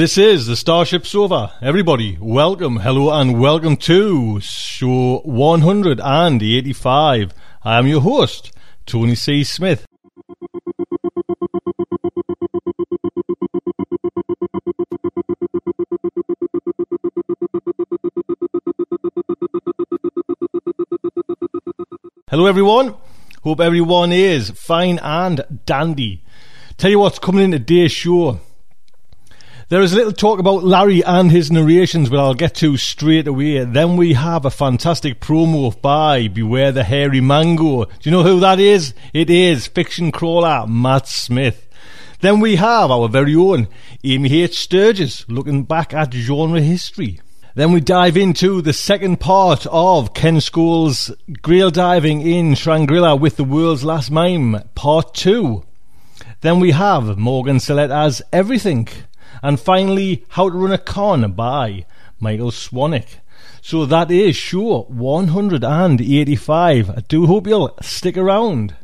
[0.00, 1.52] This is the Starship Sofa.
[1.60, 7.34] Everybody, welcome, hello, and welcome to show 185.
[7.62, 8.50] I am your host,
[8.86, 9.44] Tony C.
[9.44, 9.86] Smith.
[22.30, 22.94] Hello, everyone.
[23.42, 26.24] Hope everyone is fine and dandy.
[26.78, 28.40] Tell you what's coming in today's show.
[29.70, 33.28] There is a little talk about Larry and his narrations, but I'll get to straight
[33.28, 33.62] away.
[33.62, 37.84] Then we have a fantastic promo by Beware the Hairy Mango.
[37.84, 38.94] Do you know who that is?
[39.14, 41.68] It is fiction crawler Matt Smith.
[42.20, 43.68] Then we have our very own
[44.02, 44.58] Amy H.
[44.58, 47.20] Sturgis looking back at genre history.
[47.54, 53.36] Then we dive into the second part of Ken Scholes' Grail Diving in Shangri-La with
[53.36, 55.62] the World's Last Mime, Part 2.
[56.40, 58.88] Then we have Morgan Saletta's Everything.
[59.42, 61.86] And finally, How to Run a Con by
[62.18, 63.20] Michael Swanwick.
[63.62, 66.90] So that is show 185.
[66.90, 68.74] I do hope you'll stick around.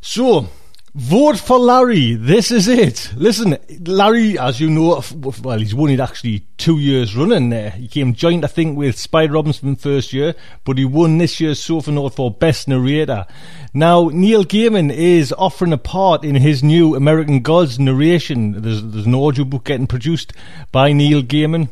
[0.00, 0.48] So,
[0.96, 2.14] vote for Larry.
[2.14, 3.12] This is it.
[3.16, 5.02] Listen, Larry, as you know,
[5.42, 7.70] well, he's won it actually two years running there.
[7.70, 10.34] He came joint, I think, with Spider Robinson first year,
[10.64, 13.26] but he won this year's Sofanaut for Best Narrator.
[13.74, 18.62] Now, Neil Gaiman is offering a part in his new American Gods narration.
[18.62, 20.32] There's, there's an audiobook getting produced
[20.72, 21.68] by Neil Gaiman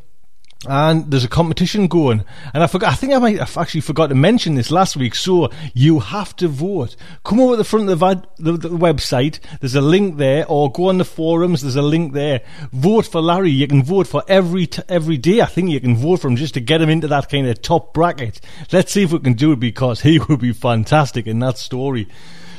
[0.69, 2.25] and there's a competition going.
[2.53, 5.15] And I forgot, I think I might have actually forgot to mention this last week.
[5.15, 6.97] So you have to vote.
[7.25, 9.39] Come over to the front of the, the, the, website.
[9.61, 11.63] There's a link there, or go on the forums.
[11.63, 12.43] There's a link there.
[12.73, 13.51] Vote for Larry.
[13.51, 15.41] You can vote for every t- every day.
[15.41, 17.63] I think you can vote for him just to get him into that kind of
[17.63, 18.41] top bracket.
[18.73, 22.09] Let's see if we can do it because he would be fantastic in that story.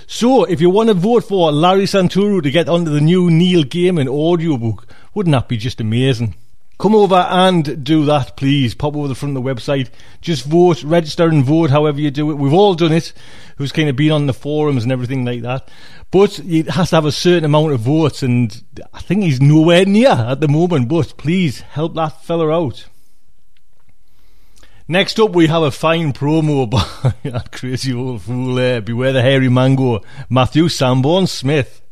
[0.07, 3.63] So, if you want to vote for Larry Santoro to get onto the new Neil
[3.63, 6.35] Gaiman audiobook, wouldn't that be just amazing?
[6.77, 8.75] Come over and do that, please.
[8.75, 9.89] Pop over the front of the website.
[10.19, 12.35] Just vote, register and vote however you do it.
[12.35, 13.13] We've all done it,
[13.57, 15.69] who's kind of been on the forums and everything like that.
[16.11, 18.61] But it has to have a certain amount of votes, and
[18.93, 20.89] I think he's nowhere near at the moment.
[20.89, 22.87] But please help that fella out.
[24.87, 28.81] Next up, we have a fine promo by that crazy old fool there.
[28.81, 31.84] Beware the hairy mango, Matthew Sanborn Smith.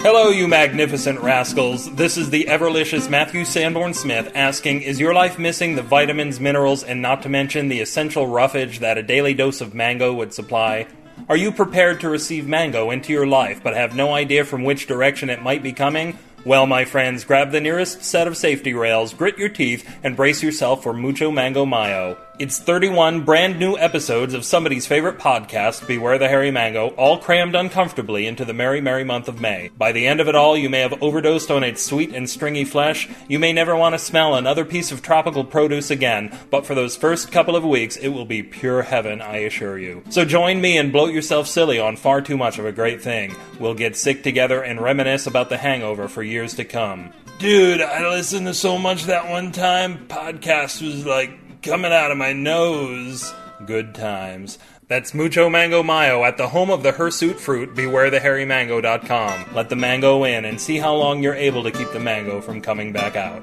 [0.00, 1.92] Hello, you magnificent rascals.
[1.96, 6.84] This is the everlicious Matthew Sanborn Smith asking Is your life missing the vitamins, minerals,
[6.84, 10.86] and not to mention the essential roughage that a daily dose of mango would supply?
[11.28, 14.86] Are you prepared to receive mango into your life but have no idea from which
[14.86, 16.16] direction it might be coming?
[16.44, 20.44] Well, my friends, grab the nearest set of safety rails, grit your teeth, and brace
[20.44, 22.16] yourself for Mucho Mango Mayo.
[22.38, 27.56] It's 31 brand new episodes of somebody's favorite podcast, Beware the Hairy Mango, all crammed
[27.56, 29.72] uncomfortably into the merry, merry month of May.
[29.76, 32.64] By the end of it all, you may have overdosed on its sweet and stringy
[32.64, 33.08] flesh.
[33.26, 36.94] You may never want to smell another piece of tropical produce again, but for those
[36.94, 40.04] first couple of weeks, it will be pure heaven, I assure you.
[40.08, 43.34] So join me and bloat yourself silly on far too much of a great thing.
[43.58, 47.12] We'll get sick together and reminisce about the hangover for years to come.
[47.40, 52.18] Dude, I listened to so much that one time, podcast was like coming out of
[52.18, 53.32] my nose.
[53.66, 54.58] Good times.
[54.88, 59.54] That's Mucho Mango Mayo at the home of the hirsute fruit, bewarethehairymango.com.
[59.54, 62.62] Let the mango in and see how long you're able to keep the mango from
[62.62, 63.42] coming back out.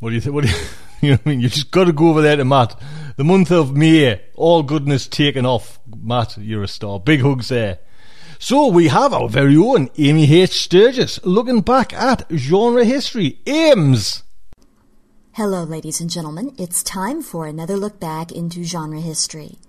[0.00, 0.34] What do you think?
[0.34, 0.56] What do you,
[1.00, 1.40] you know what I mean?
[1.40, 2.78] You just got to go over there to Matt.
[3.16, 5.78] The month of May, all goodness taken off.
[5.86, 6.98] Matt, you're a star.
[6.98, 7.78] Big hugs there.
[8.44, 10.64] So we have our very own Amy H.
[10.64, 13.38] Sturgis looking back at genre history.
[13.46, 14.24] Ames!
[15.34, 16.52] Hello, ladies and gentlemen.
[16.58, 19.60] It's time for another look back into genre history.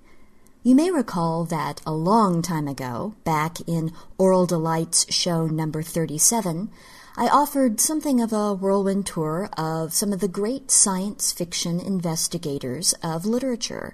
[0.64, 6.72] You may recall that a long time ago, back in Aural Delights show number 37,
[7.16, 12.96] I offered something of a whirlwind tour of some of the great science fiction investigators
[13.04, 13.94] of literature.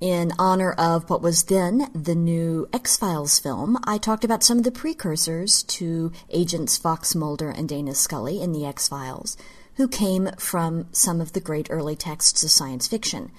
[0.00, 4.58] In honor of what was then the new X Files film, I talked about some
[4.58, 9.36] of the precursors to Agents Fox Mulder and Dana Scully in the X Files,
[9.74, 13.32] who came from some of the great early texts of science fiction.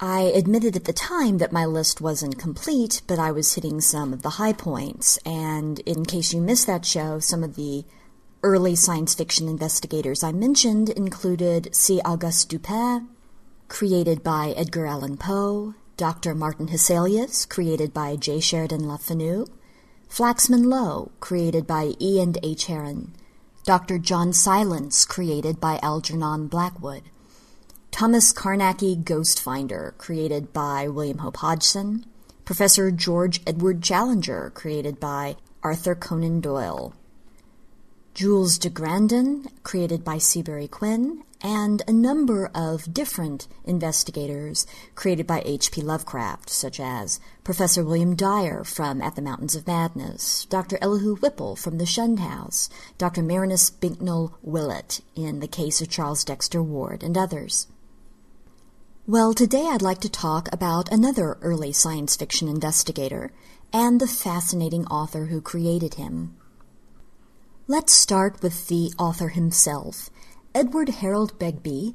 [0.00, 4.14] I admitted at the time that my list wasn't complete, but I was hitting some
[4.14, 7.84] of the high points, and in case you missed that show, some of the
[8.42, 12.00] early science fiction investigators I mentioned included C.
[12.02, 13.08] Auguste Dupin,
[13.68, 16.34] created by Edgar Allan Poe, Dr.
[16.34, 18.40] Martin Hesselius, created by J.
[18.40, 19.46] Sheridan Le Fanu,
[20.08, 22.20] Flaxman Lowe, created by E.
[22.20, 22.66] and H.
[22.66, 23.14] Heron,
[23.64, 23.98] Dr.
[23.98, 27.02] John Silence, created by Algernon Blackwood,
[27.90, 32.04] Thomas Carnacki Ghost Finder, created by William Hope Hodgson,
[32.44, 36.92] Professor George Edward Challenger, created by Arthur Conan Doyle,
[38.14, 45.42] Jules de Grandin, created by Seabury Quinn, and a number of different investigators created by
[45.44, 45.82] H.P.
[45.82, 50.78] Lovecraft, such as Professor William Dyer from At the Mountains of Madness, Dr.
[50.80, 52.68] Elihu Whipple from The Shunned House,
[52.98, 53.20] Dr.
[53.20, 57.66] Marinus Bicknell Willett in The Case of Charles Dexter Ward, and others.
[59.08, 63.32] Well, today I'd like to talk about another early science fiction investigator
[63.72, 66.36] and the fascinating author who created him.
[67.66, 70.10] Let's start with the author himself.
[70.54, 71.94] Edward Harold Begbie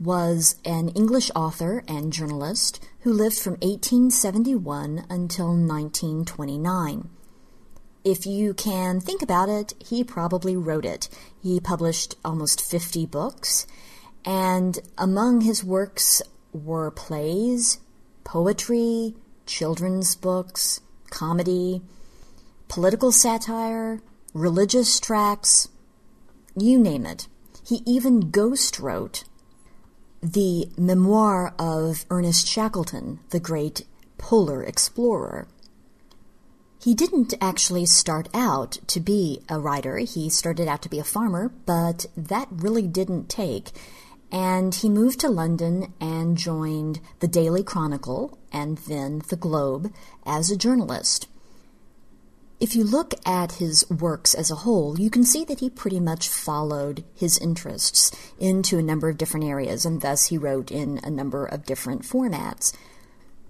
[0.00, 7.10] was an English author and journalist who lived from 1871 until 1929.
[8.02, 11.10] If you can think about it, he probably wrote it.
[11.42, 13.66] He published almost 50 books,
[14.24, 16.22] and among his works
[16.54, 17.80] were plays,
[18.24, 19.14] poetry,
[19.44, 20.80] children's books,
[21.10, 21.82] comedy,
[22.68, 24.00] political satire,
[24.34, 25.68] religious tracts,
[26.56, 27.28] you name it.
[27.66, 29.24] He even ghost wrote
[30.22, 33.84] the memoir of Ernest Shackleton, the great
[34.18, 35.48] polar explorer.
[36.82, 39.98] He didn't actually start out to be a writer.
[39.98, 43.70] He started out to be a farmer, but that really didn't take.
[44.32, 49.92] And he moved to London and joined the Daily Chronicle and then the Globe
[50.24, 51.28] as a journalist.
[52.62, 55.98] If you look at his works as a whole, you can see that he pretty
[55.98, 61.00] much followed his interests into a number of different areas, and thus he wrote in
[61.02, 62.72] a number of different formats.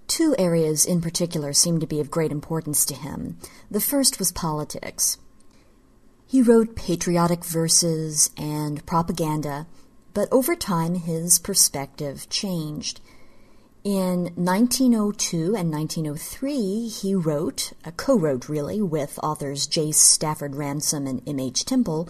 [0.07, 3.37] Two areas in particular seem to be of great importance to him.
[3.71, 5.19] The first was politics.
[6.27, 9.67] He wrote patriotic verses and propaganda,
[10.15, 13.03] but over time his perspective changed.
[13.85, 19.91] In 1902 and 1903, he wrote, uh, co wrote really, with authors J.
[19.91, 21.41] Stafford Ransome and M.
[21.41, 21.65] H.
[21.65, 22.09] Temple,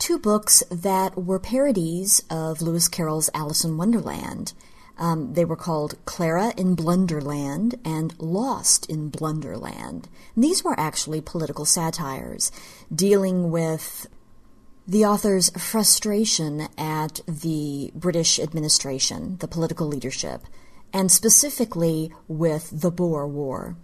[0.00, 4.54] two books that were parodies of Lewis Carroll's Alice in Wonderland.
[4.98, 10.08] Um, they were called Clara in Blunderland and Lost in Blunderland.
[10.34, 12.50] And these were actually political satires
[12.92, 14.08] dealing with
[14.84, 20.42] the author's frustration at the British administration, the political leadership
[20.94, 23.76] and specifically with the Boer War.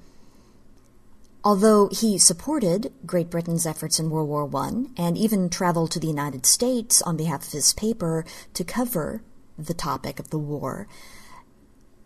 [1.42, 6.06] Although he supported Great Britain's efforts in World War I and even traveled to the
[6.06, 8.24] United States on behalf of his paper
[8.54, 9.22] to cover
[9.58, 10.86] the topic of the war,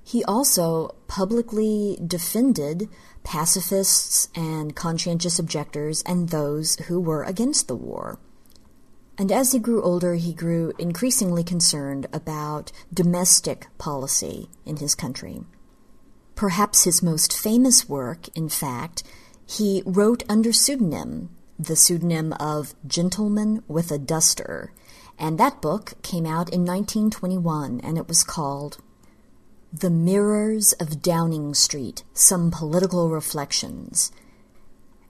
[0.07, 2.91] He also publicly defended
[3.25, 8.19] pacifists and conscientious objectors and those who were against the war.
[9.17, 15.45] And as he grew older, he grew increasingly concerned about domestic policy in his country.
[16.35, 19.05] Perhaps his most famous work, in fact,
[19.47, 24.73] he wrote under pseudonym, the pseudonym of Gentleman with a Duster,
[25.19, 28.79] and that book came out in 1921 and it was called
[29.73, 34.11] The Mirrors of Downing Street Some Political Reflections.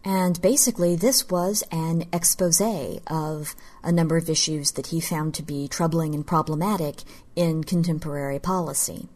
[0.04, 2.60] And basically, this was an expose
[3.06, 7.02] of a number of issues that he found to be troubling and problematic
[7.34, 9.08] in contemporary policy.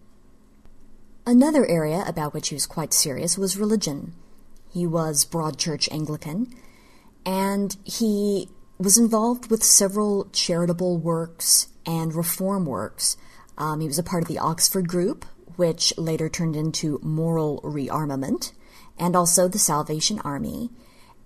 [1.27, 4.15] Another area about which he was quite serious was religion.
[4.73, 6.55] He was Broad Church Anglican,
[7.27, 13.19] and he was involved with several charitable works and reform works.
[13.59, 15.27] Um, he was a part of the Oxford Group,
[15.57, 18.53] which later turned into Moral Rearmament
[18.99, 20.71] and also the Salvation Army.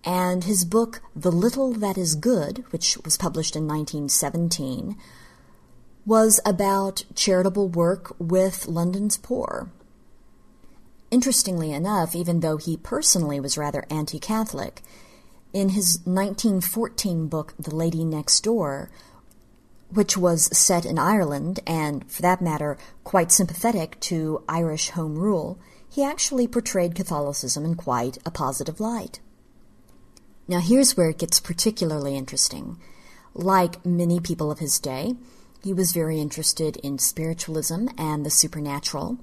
[0.04, 4.96] And his book, The Little That Is Good, which was published in 1917,
[6.04, 9.70] was about charitable work with London's poor.
[11.10, 14.82] Interestingly enough, even though he personally was rather anti Catholic,
[15.52, 18.90] in his 1914 book, The Lady Next Door,
[19.90, 25.58] which was set in Ireland and, for that matter, quite sympathetic to Irish Home Rule,
[25.92, 29.20] he actually portrayed Catholicism in quite a positive light.
[30.48, 32.78] Now, here's where it gets particularly interesting.
[33.34, 35.16] Like many people of his day,
[35.62, 39.18] he was very interested in spiritualism and the supernatural.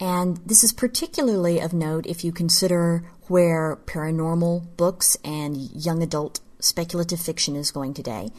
[0.00, 6.40] And this is particularly of note if you consider where paranormal books and young adult
[6.58, 8.30] speculative fiction is going today.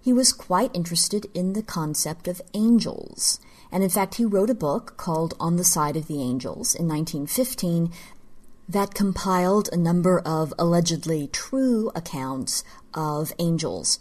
[0.00, 3.40] He was quite interested in the concept of angels.
[3.70, 6.88] And in fact, he wrote a book called On the Side of the Angels in
[6.88, 7.92] 1915
[8.68, 13.98] that compiled a number of allegedly true accounts of angels.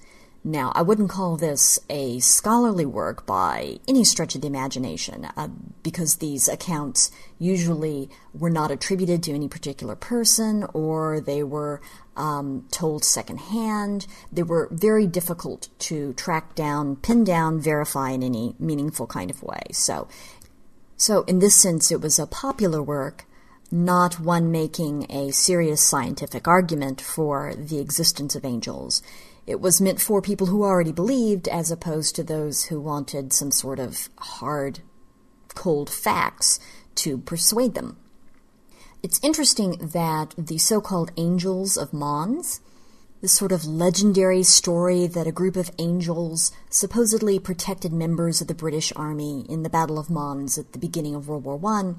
[0.47, 5.49] Now, I wouldn't call this a scholarly work by any stretch of the imagination, uh,
[5.83, 11.81] because these accounts usually were not attributed to any particular person or they were
[12.15, 14.07] um, told secondhand.
[14.31, 19.43] They were very difficult to track down, pin down, verify in any meaningful kind of
[19.43, 19.63] way.
[19.73, 20.07] So,
[20.95, 23.25] so in this sense, it was a popular work,
[23.69, 29.01] not one making a serious scientific argument for the existence of angels.
[29.47, 33.49] It was meant for people who already believed, as opposed to those who wanted some
[33.49, 34.81] sort of hard,
[35.55, 36.59] cold facts
[36.95, 37.95] to persuade them.
[39.01, 42.59] It's interesting that the so called Angels of Mons,
[43.21, 48.53] this sort of legendary story that a group of angels supposedly protected members of the
[48.53, 51.93] British Army in the Battle of Mons at the beginning of World War I,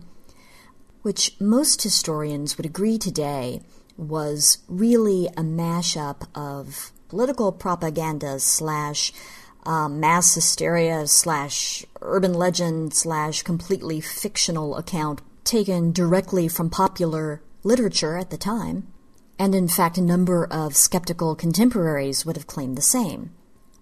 [1.00, 3.62] which most historians would agree today
[3.96, 9.12] was really a mashup of political propaganda slash
[9.64, 18.16] um, mass hysteria slash urban legend slash completely fictional account taken directly from popular literature
[18.16, 18.86] at the time.
[19.38, 23.32] And in fact, a number of skeptical contemporaries would have claimed the same.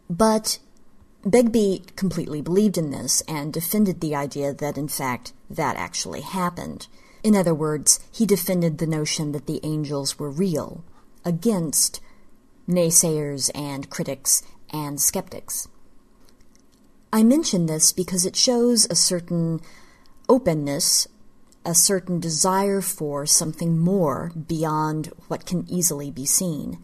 [0.08, 0.58] But
[1.24, 6.86] Begbie completely believed in this and defended the idea that, in fact, that actually happened.
[7.24, 10.84] In other words, he defended the notion that the angels were real
[11.24, 12.00] against
[12.68, 14.42] naysayers and critics
[14.72, 15.68] and skeptics.
[17.12, 19.60] I mention this because it shows a certain
[20.28, 21.06] openness,
[21.64, 26.82] a certain desire for something more beyond what can easily be seen.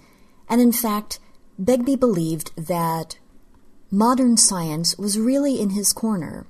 [0.48, 1.18] And in fact,
[1.58, 3.18] Begbie believed that
[3.90, 6.46] modern science was really in his corner,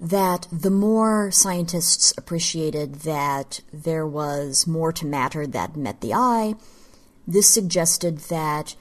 [0.00, 6.54] that the more scientists appreciated that there was more to matter that met the eye,
[7.26, 8.76] this suggested that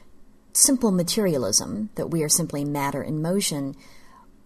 [0.53, 3.75] simple materialism, that we are simply matter in motion,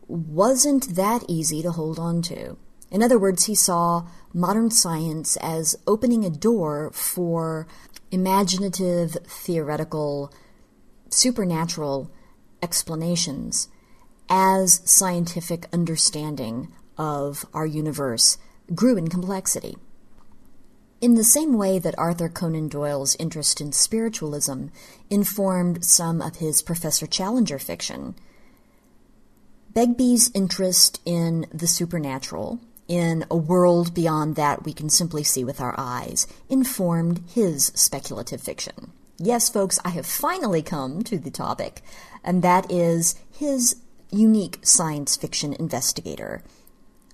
[0.07, 2.57] wasn't that easy to hold on to.
[2.91, 7.67] In other words, he saw modern science as opening a door for
[8.11, 10.33] imaginative, theoretical,
[11.09, 12.11] supernatural
[12.63, 13.67] explanations
[14.29, 18.37] as scientific understanding of our universe
[18.73, 19.75] grew in complexity.
[21.01, 24.65] In the same way that Arthur Conan Doyle's interest in spiritualism
[25.09, 28.15] informed some of his Professor Challenger fiction,
[29.73, 35.61] Begbie's interest in the supernatural, in a world beyond that we can simply see with
[35.61, 38.91] our eyes, informed his speculative fiction.
[39.17, 41.81] Yes, folks, I have finally come to the topic,
[42.25, 43.77] and that is his
[44.11, 46.43] unique science fiction investigator,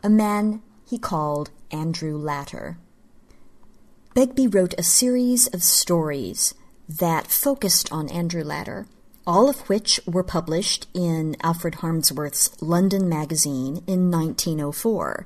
[0.01, 2.77] a man he called Andrew Latter.
[4.15, 6.55] Begbie wrote a series of stories
[6.87, 8.87] that focused on Andrew Latter,
[9.27, 15.25] all of which were published in Alfred Harmsworth's London Magazine in 1904.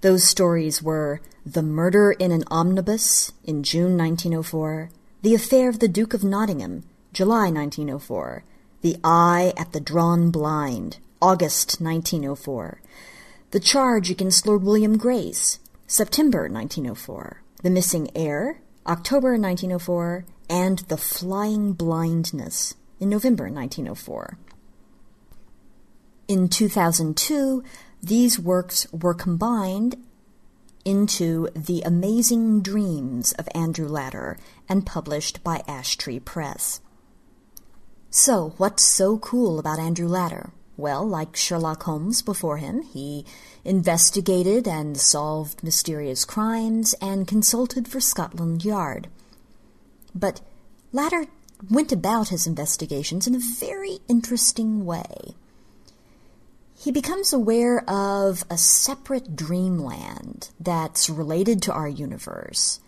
[0.00, 4.88] Those stories were The Murder in an Omnibus in June 1904,
[5.20, 8.42] The Affair of the Duke of Nottingham, July 1904,
[8.80, 12.80] The Eye at the Drawn Blind, August 1904,
[13.50, 20.96] The Charge Against Lord William Grace, September 1904, The Missing Heir, October 1904, and The
[20.96, 24.38] Flying Blindness in November 1904.
[26.26, 27.62] In 2002,
[28.02, 29.96] these works were combined
[30.86, 36.80] into The Amazing Dreams of Andrew Latter and published by Ashtree Press.
[38.08, 40.54] So, what's so cool about Andrew Latter?
[40.80, 43.26] Well, like Sherlock Holmes before him, he
[43.66, 49.08] investigated and solved mysterious crimes and consulted for Scotland Yard.
[50.14, 50.40] But
[50.90, 51.26] Latter
[51.70, 55.34] went about his investigations in a very interesting way.
[56.74, 62.80] He becomes aware of a separate dreamland that's related to our universe,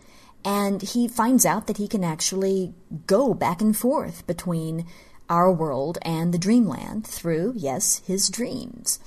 [0.46, 2.72] and he finds out that he can actually
[3.06, 4.86] go back and forth between
[5.32, 9.00] our world and the dreamland through, yes, his dreams.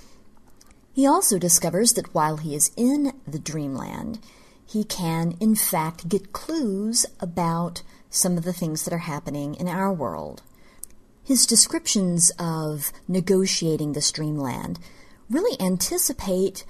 [0.91, 4.17] He also discovers that while he is in the dreamland,
[4.65, 9.67] he can, in fact, get clues about some of the things that are happening in
[9.67, 10.41] our world.
[11.24, 14.79] His descriptions of negotiating this dreamland
[15.29, 16.65] really anticipate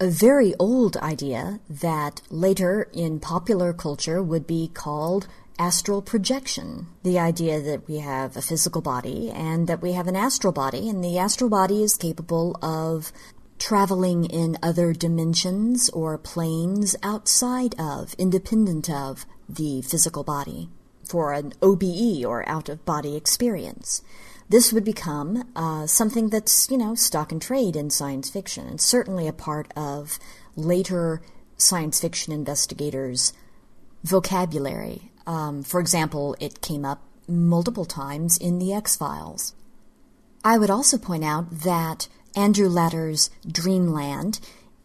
[0.00, 5.26] a very old idea that later in popular culture would be called
[5.58, 6.86] astral projection.
[7.02, 10.88] The idea that we have a physical body and that we have an astral body,
[10.88, 13.12] and the astral body is capable of
[13.58, 20.68] traveling in other dimensions or planes outside of, independent of, the physical body
[21.04, 24.02] for an OBE or out of body experience.
[24.48, 28.80] This would become uh, something that's, you know, stock and trade in science fiction, and
[28.80, 30.18] certainly a part of
[30.56, 31.22] later
[31.56, 33.32] science fiction investigators'
[34.02, 35.10] vocabulary.
[35.26, 39.54] Um, for example, it came up multiple times in The X Files.
[40.44, 44.40] I would also point out that Andrew Latter's Dreamland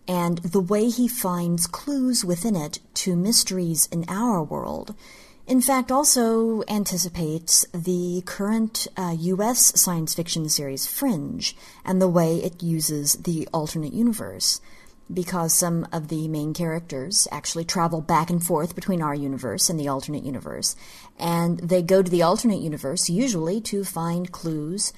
[0.07, 4.95] and the way he finds clues within it to mysteries in our world
[5.49, 9.73] in fact, also anticipates the current uh, U.S.
[9.81, 14.61] science fiction series Fringe and the way it uses the alternate universe.
[15.11, 19.79] Because some of the main characters actually travel back and forth between our universe and
[19.79, 20.75] the alternate universe.
[21.17, 24.93] And they go to the alternate universe usually to find clues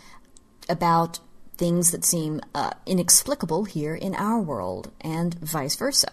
[0.68, 1.20] about
[1.62, 6.12] things that seem uh, inexplicable here in our world, and vice versa.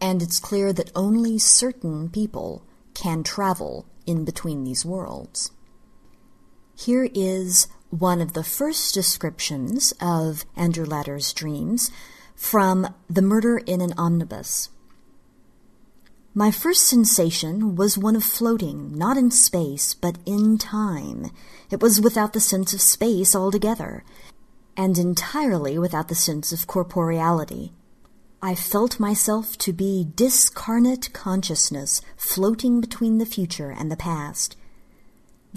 [0.00, 2.62] And it's clear that only certain people
[2.94, 5.50] can travel in between these worlds.
[6.76, 11.90] Here is one of the first descriptions of Andrew Latter's dreams
[12.38, 14.70] from The Murder in an Omnibus.
[16.34, 21.32] My first sensation was one of floating, not in space, but in time.
[21.68, 24.04] It was without the sense of space altogether,
[24.76, 27.72] and entirely without the sense of corporeality.
[28.40, 34.56] I felt myself to be discarnate consciousness floating between the future and the past.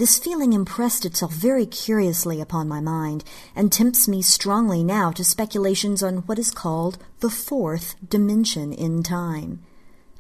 [0.02, 3.24] This feeling impressed itself very curiously upon my mind,
[3.56, 9.04] and tempts me strongly now to speculations on what is called the fourth dimension in
[9.04, 9.62] time.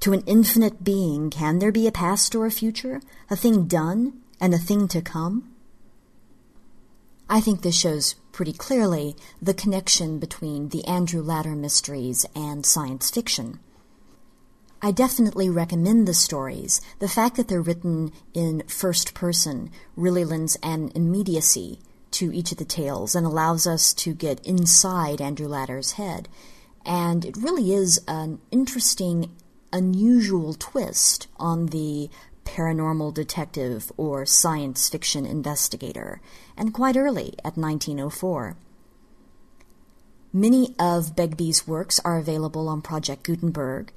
[0.01, 4.21] To an infinite being, can there be a past or a future, a thing done
[4.39, 5.51] and a thing to come?
[7.27, 13.09] I think this shows pretty clearly the connection between the Andrew Latter mysteries and science
[13.09, 13.59] fiction.
[14.81, 16.81] I definitely recommend the stories.
[16.97, 21.79] The fact that they're written in first person really lends an immediacy
[22.11, 26.27] to each of the tales and allows us to get inside Andrew Latter's head.
[26.83, 29.31] And it really is an interesting,
[29.71, 32.09] unusual twist on the
[32.43, 36.21] paranormal detective or science fiction investigator,
[36.57, 38.57] and quite early at 1904.
[40.33, 43.91] Many of Begbie's works are available on Project Gutenberg.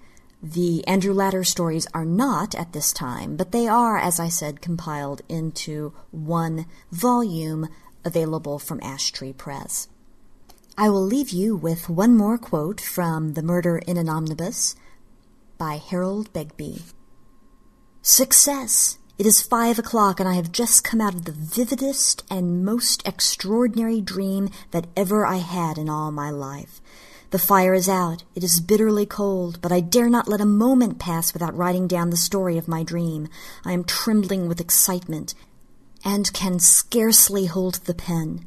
[0.47, 4.61] The Andrew Latter stories are not at this time, but they are, as I said,
[4.61, 7.67] compiled into one volume
[8.05, 9.89] available from Ash Tree Press.
[10.77, 14.77] I will leave you with one more quote from The Murder in an Omnibus
[15.57, 16.83] by Harold Begbie.
[18.03, 18.99] Success!
[19.17, 23.03] It is five o'clock, and I have just come out of the vividest and most
[23.09, 26.83] extraordinary dream that ever I had in all my life.
[27.35, 28.23] The fire is out.
[28.37, 32.11] It is bitterly cold, but I dare not let a moment pass without writing down
[32.11, 33.27] the story of my dream.
[33.65, 35.35] I am trembling with excitement
[36.05, 38.47] and can scarcely hold the pen.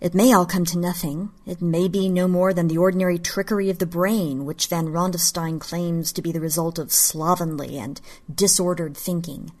[0.00, 1.30] It may all come to nothing.
[1.46, 5.60] It may be no more than the ordinary trickery of the brain, which Van Rondestein
[5.60, 9.52] claims to be the result of slovenly and disordered thinking.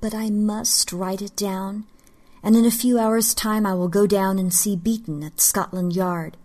[0.00, 1.86] But I must write it down,
[2.40, 5.96] and in a few hours' time I will go down and see Beaton at Scotland
[5.96, 6.36] Yard.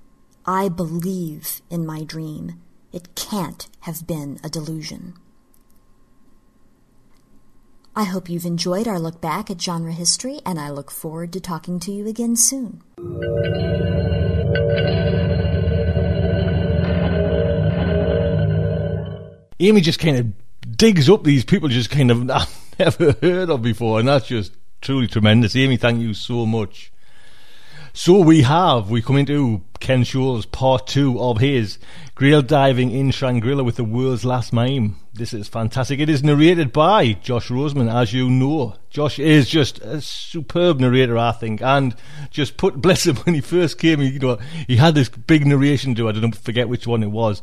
[0.49, 2.59] I believe in my dream.
[2.91, 5.13] It can't have been a delusion.
[7.95, 11.39] I hope you've enjoyed our look back at genre history, and I look forward to
[11.39, 12.81] talking to you again soon.
[19.59, 23.61] Amy just kind of digs up these people just kind of I've never heard of
[23.61, 25.55] before, and that's just truly tremendous.
[25.55, 26.91] Amy, thank you so much.
[28.01, 31.79] So we have, we come into Ken Scholes' part two of his
[32.15, 34.95] Grail diving in Shangri-La with the world's last mime.
[35.13, 35.99] This is fantastic.
[35.99, 38.77] It is narrated by Josh Roseman, as you know.
[38.89, 41.93] Josh is just a superb narrator, I think, and
[42.29, 45.93] just put, bless him, when he first came, you know, he had this big narration
[45.95, 47.41] to, I don't forget which one it was.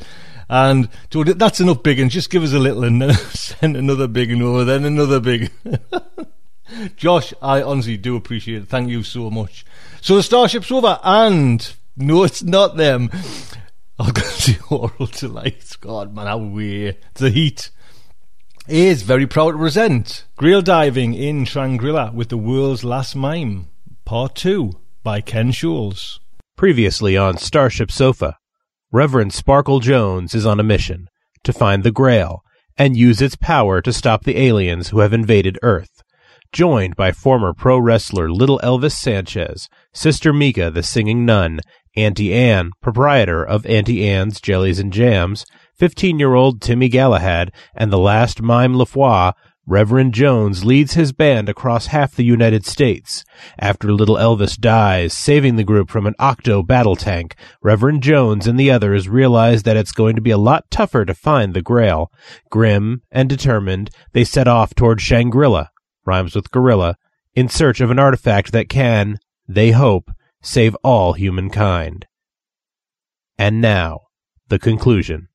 [0.49, 4.09] And so that's enough big and just give us a little and then send another
[4.09, 5.51] big and over, then another big.
[6.97, 8.69] Josh, I honestly do appreciate it.
[8.69, 9.67] Thank you so much.
[10.07, 13.11] So the starship's over, and no, it's not them.
[13.99, 15.75] I've got the aural delights.
[15.75, 16.99] God, man, how weird.
[17.15, 17.73] The heat
[18.69, 23.67] is very proud to present Grail Diving in Shangri-La with the World's Last Mime,
[24.05, 24.71] Part 2
[25.03, 26.21] by Ken Scholes.
[26.57, 28.37] Previously on Starship Sofa,
[28.93, 31.09] Reverend Sparkle Jones is on a mission
[31.43, 32.45] to find the Grail
[32.79, 36.05] and use its power to stop the aliens who have invaded Earth
[36.57, 41.61] joined by former pro wrestler Little Elvis Sanchez, Sister Mika the singing nun,
[41.95, 47.93] Auntie Anne, proprietor of Auntie Anne's Jellies and Jams, 15 year old Timmy Galahad, and
[47.93, 49.35] the last mime LaFois,
[49.67, 53.23] Reverend Jones leads his band across half the United States.
[53.59, 58.59] After little Elvis dies, saving the group from an octo battle tank, Reverend Jones and
[58.59, 62.11] the others realize that it's going to be a lot tougher to find the Grail.
[62.49, 65.67] Grim and determined, they set off toward Shangri-La,
[66.07, 66.97] rhymes with gorilla,
[67.35, 72.07] in search of an artifact that can, they hope, save all humankind.
[73.39, 74.03] And now,
[74.49, 75.29] the conclusion.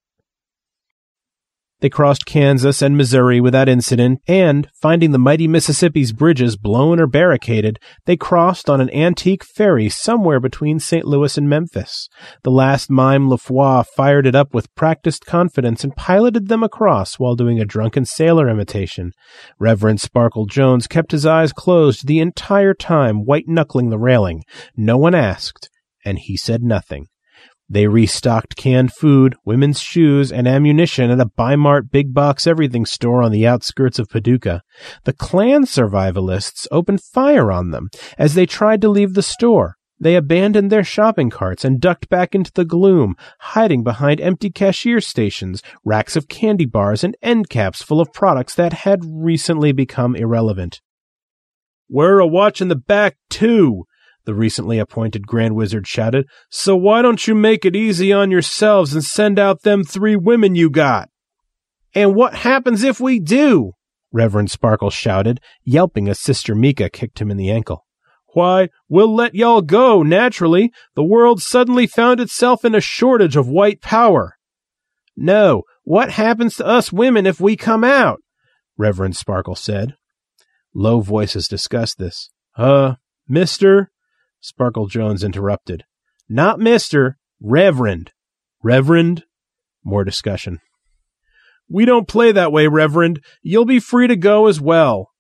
[1.81, 7.07] They crossed Kansas and Missouri without incident, and, finding the mighty Mississippi's bridges blown or
[7.07, 11.05] barricaded, they crossed on an antique ferry somewhere between St.
[11.05, 12.07] Louis and Memphis.
[12.43, 17.35] The last mime LaFois fired it up with practiced confidence and piloted them across while
[17.35, 19.11] doing a drunken sailor imitation.
[19.59, 24.43] Reverend Sparkle Jones kept his eyes closed the entire time, white knuckling the railing.
[24.77, 25.69] No one asked,
[26.05, 27.07] and he said nothing.
[27.71, 33.23] They restocked canned food, women's shoes, and ammunition at a Bi-Mart big box everything store
[33.23, 34.61] on the outskirts of Paducah.
[35.05, 39.77] The Klan survivalists opened fire on them as they tried to leave the store.
[39.97, 44.99] They abandoned their shopping carts and ducked back into the gloom, hiding behind empty cashier
[44.99, 50.13] stations, racks of candy bars, and end caps full of products that had recently become
[50.13, 50.81] irrelevant.
[51.87, 53.85] We're a watching the back, too,
[54.25, 56.27] the recently appointed Grand Wizard shouted.
[56.49, 60.55] So why don't you make it easy on yourselves and send out them three women
[60.55, 61.09] you got?
[61.93, 63.73] And what happens if we do?
[64.11, 67.85] Reverend Sparkle shouted, yelping as Sister Mika kicked him in the ankle.
[68.33, 70.71] Why, we'll let y'all go, naturally.
[70.95, 74.37] The world suddenly found itself in a shortage of white power.
[75.17, 78.21] No, what happens to us women if we come out?
[78.77, 79.95] Reverend Sparkle said.
[80.73, 82.29] Low voices discussed this.
[82.57, 82.95] Uh,
[83.27, 83.90] mister,
[84.41, 85.83] Sparkle Jones interrupted.
[86.27, 87.13] Not Mr.
[87.39, 88.11] Reverend.
[88.63, 89.23] Reverend?
[89.83, 90.59] More discussion.
[91.69, 93.23] We don't play that way, Reverend.
[93.41, 95.11] You'll be free to go as well.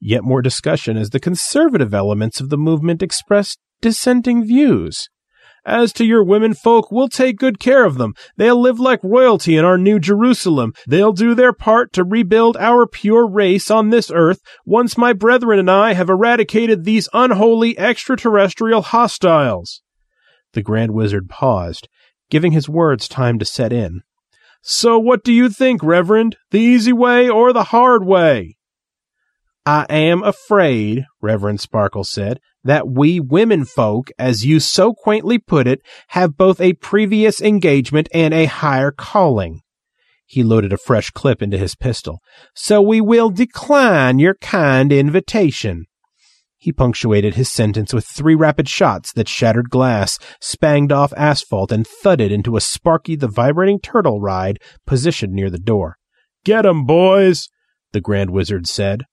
[0.00, 5.08] Yet more discussion as the conservative elements of the movement expressed dissenting views.
[5.64, 8.14] As to your women folk, we'll take good care of them.
[8.36, 10.74] They'll live like royalty in our new Jerusalem.
[10.88, 15.60] They'll do their part to rebuild our pure race on this earth once my brethren
[15.60, 19.82] and I have eradicated these unholy extraterrestrial hostiles.
[20.52, 21.88] The Grand Wizard paused,
[22.28, 24.02] giving his words time to set in.
[24.62, 26.36] So what do you think, Reverend?
[26.50, 28.56] The easy way or the hard way?
[29.64, 35.66] I am afraid, Reverend Sparkle said, that we women folk, as you so quaintly put
[35.68, 39.60] it, have both a previous engagement and a higher calling.
[40.26, 42.20] He loaded a fresh clip into his pistol.
[42.54, 45.84] So we will decline your kind invitation.
[46.56, 51.86] He punctuated his sentence with three rapid shots that shattered glass, spanged off asphalt, and
[51.86, 55.98] thudded into a Sparky the Vibrating Turtle ride positioned near the door.
[56.44, 57.48] Get 'em, boys,
[57.92, 59.04] the Grand Wizard said.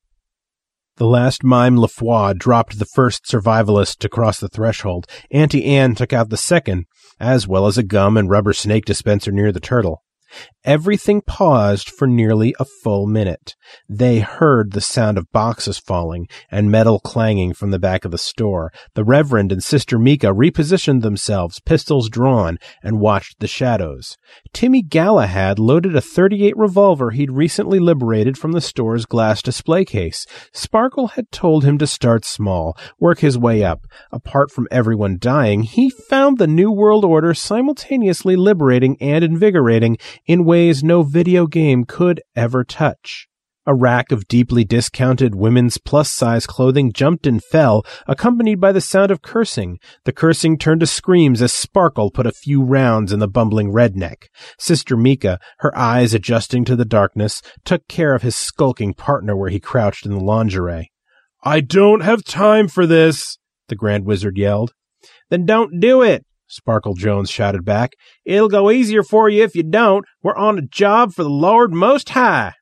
[0.99, 5.07] The last mime Lafois dropped the first survivalist to cross the threshold.
[5.31, 6.87] Auntie Anne took out the second,
[7.21, 10.03] as well as a gum and rubber snake dispenser near the turtle.
[10.65, 13.55] Everything paused for nearly a full minute.
[13.87, 18.17] They heard the sound of boxes falling and metal clanging from the back of the
[18.17, 18.69] store.
[18.93, 24.17] The Reverend and Sister Mika repositioned themselves, pistols drawn, and watched the shadows.
[24.51, 30.25] Timmy Galahad loaded a 38 revolver he'd recently liberated from the store's glass display case.
[30.53, 33.85] Sparkle had told him to start small, work his way up.
[34.11, 40.48] Apart from everyone dying, he found the New World Order simultaneously liberating and invigorating in
[40.49, 43.27] ways no video game could ever touch.
[43.67, 48.81] A rack of deeply discounted women's plus size clothing jumped and fell, accompanied by the
[48.81, 49.77] sound of cursing.
[50.05, 54.23] The cursing turned to screams as Sparkle put a few rounds in the bumbling redneck.
[54.57, 59.51] Sister Mika, her eyes adjusting to the darkness, took care of his skulking partner where
[59.51, 60.91] he crouched in the lingerie.
[61.43, 64.73] I don't have time for this, the Grand Wizard yelled.
[65.29, 67.93] Then don't do it, Sparkle Jones shouted back.
[68.25, 70.05] It'll go easier for you if you don't.
[70.21, 72.53] We're on a job for the Lord Most High.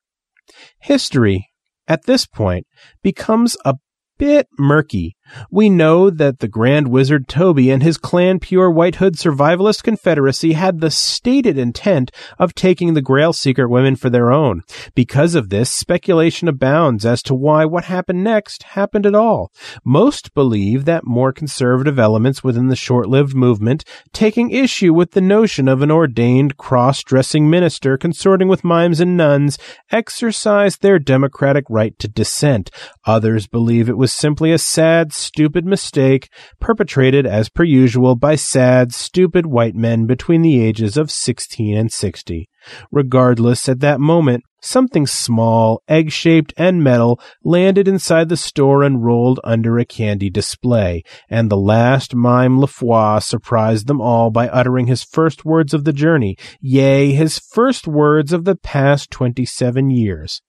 [0.79, 1.49] History,
[1.87, 2.67] at this point,
[3.01, 3.75] becomes a
[4.17, 5.16] bit murky.
[5.49, 10.53] We know that the Grand Wizard Toby and his clan Pure White Hood Survivalist Confederacy
[10.53, 14.63] had the stated intent of taking the Grail Seeker women for their own.
[14.95, 19.51] Because of this, speculation abounds as to why what happened next happened at all.
[19.83, 25.67] Most believe that more conservative elements within the short-lived movement, taking issue with the notion
[25.67, 29.57] of an ordained cross-dressing minister consorting with mimes and nuns,
[29.91, 32.69] exercised their democratic right to dissent.
[33.05, 38.93] Others believe it was simply a sad stupid mistake perpetrated as per usual by sad,
[38.93, 42.49] stupid white men between the ages of 16 and 60.
[42.91, 49.03] Regardless, at that moment, something small, egg shaped, and metal landed inside the store and
[49.03, 54.87] rolled under a candy display, and the last mime Lafois surprised them all by uttering
[54.87, 60.41] his first words of the journey, yea, his first words of the past 27 years.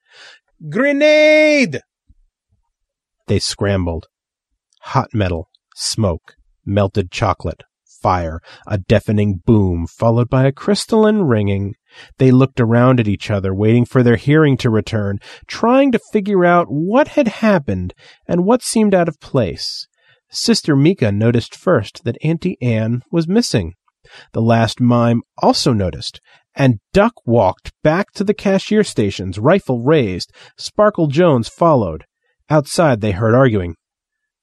[0.68, 1.81] Grenade!
[3.26, 4.07] They scrambled
[4.80, 7.62] hot metal, smoke, melted chocolate,
[8.02, 11.74] fire, a deafening boom, followed by a crystalline ringing.
[12.18, 16.44] They looked around at each other, waiting for their hearing to return, trying to figure
[16.44, 17.94] out what had happened
[18.26, 19.86] and what seemed out of place.
[20.30, 23.74] Sister Mika noticed first that Auntie Anne was missing.
[24.32, 26.20] The last mime also noticed,
[26.54, 30.32] and duck walked back to the cashier stations, rifle raised.
[30.56, 32.04] Sparkle Jones followed.
[32.50, 33.74] Outside they heard arguing.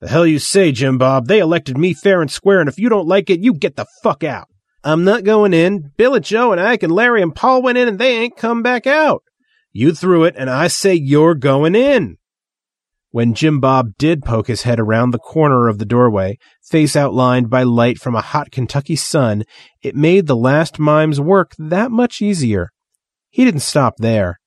[0.01, 1.27] The hell you say, Jim Bob?
[1.27, 3.85] They elected me fair and square, and if you don't like it, you get the
[4.03, 4.47] fuck out.
[4.83, 5.91] I'm not going in.
[5.97, 8.61] Bill and Joe and Ike and Larry and Paul went in and they ain't come
[8.61, 9.23] back out.
[9.71, 12.17] You threw it, and I say you're going in.
[13.09, 17.49] When Jim Bob did poke his head around the corner of the doorway, face outlined
[17.49, 19.43] by light from a hot Kentucky sun,
[19.81, 22.71] it made the last mime's work that much easier.
[23.29, 24.39] He didn't stop there.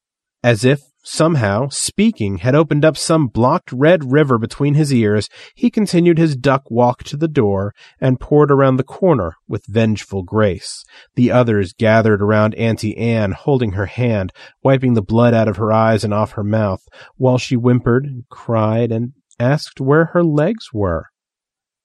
[0.42, 5.28] As if Somehow, speaking had opened up some blocked red river between his ears.
[5.54, 10.22] He continued his duck walk to the door and poured around the corner with vengeful
[10.22, 10.84] grace.
[11.14, 14.32] The others gathered around Auntie Anne, holding her hand,
[14.62, 16.82] wiping the blood out of her eyes and off her mouth,
[17.16, 21.06] while she whimpered and cried and asked where her legs were.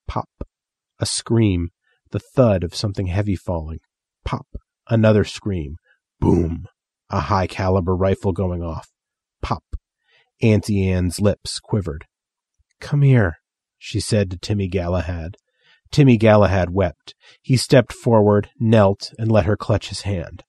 [0.07, 0.29] Pop.
[0.99, 1.69] A scream.
[2.11, 3.79] The thud of something heavy falling.
[4.25, 4.47] Pop.
[4.89, 5.77] Another scream.
[6.19, 6.65] Boom.
[7.09, 8.92] A high caliber rifle going off.
[10.41, 12.05] Auntie Anne's lips quivered.
[12.79, 13.37] Come here,
[13.77, 15.37] she said to Timmy Galahad.
[15.91, 17.13] Timmy Galahad wept.
[17.41, 20.43] He stepped forward, knelt, and let her clutch his hand.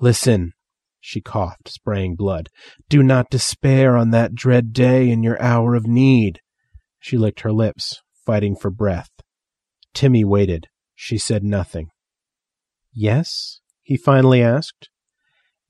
[0.00, 0.52] Listen,
[1.00, 2.48] she coughed, spraying blood.
[2.88, 6.40] Do not despair on that dread day in your hour of need.
[7.00, 9.10] She licked her lips, fighting for breath.
[9.94, 10.68] Timmy waited.
[10.94, 11.90] She said nothing.
[12.92, 13.60] Yes?
[13.82, 14.90] he finally asked.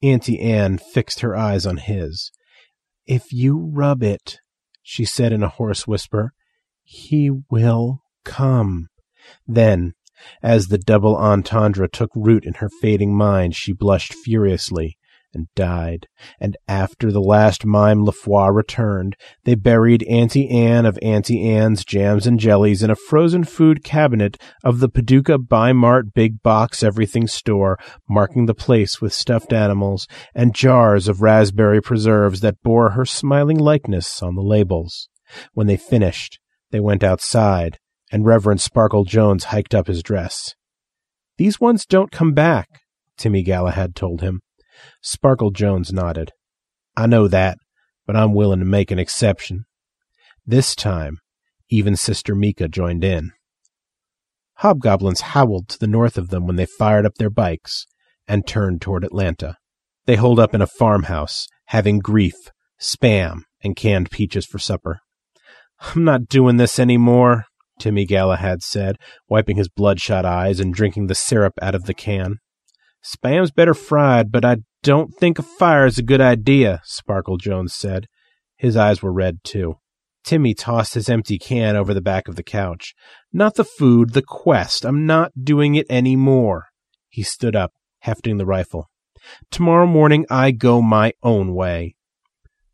[0.02, 2.30] Auntie Anne fixed her eyes on his.
[3.08, 4.38] If you rub it,
[4.82, 6.34] she said in a hoarse whisper,
[6.84, 8.88] he will come.
[9.46, 9.94] Then,
[10.42, 14.97] as the double entendre took root in her fading mind, she blushed furiously
[15.34, 16.06] and died.
[16.40, 22.26] And after the last mime Lafois returned, they buried Auntie Anne of Auntie Anne's jams
[22.26, 27.78] and jellies in a frozen food cabinet of the Paducah Bi-Mart big box everything store,
[28.08, 33.58] marking the place with stuffed animals and jars of raspberry preserves that bore her smiling
[33.58, 35.08] likeness on the labels.
[35.52, 36.38] When they finished,
[36.70, 37.78] They went outside,
[38.12, 40.54] and Reverend Sparkle Jones hiked up his dress.
[41.38, 42.68] These ones don't come back,
[43.16, 44.40] Timmy Galahad told him.
[45.00, 46.32] Sparkle Jones nodded.
[46.96, 47.58] I know that,
[48.06, 49.64] but I'm willing to make an exception.
[50.46, 51.18] This time,
[51.70, 53.32] even Sister Mika joined in.
[54.54, 57.86] Hobgoblins howled to the north of them when they fired up their bikes
[58.26, 59.56] and turned toward Atlanta.
[60.06, 65.00] They holed up in a farmhouse, having grief, spam, and canned peaches for supper.
[65.80, 67.44] I'm not doing this any more,
[67.78, 68.96] Timmy Galahad said,
[69.28, 72.38] wiping his bloodshot eyes and drinking the syrup out of the can.
[73.02, 77.74] Spam's better fried, but I don't think a fire is a good idea, Sparkle Jones
[77.74, 78.06] said.
[78.56, 79.78] His eyes were red, too.
[80.24, 82.94] Timmy tossed his empty can over the back of the couch.
[83.32, 84.84] Not the food, the quest.
[84.84, 86.66] I'm not doing it any more.
[87.08, 88.90] He stood up, hefting the rifle.
[89.50, 91.96] Tomorrow morning I go my own way.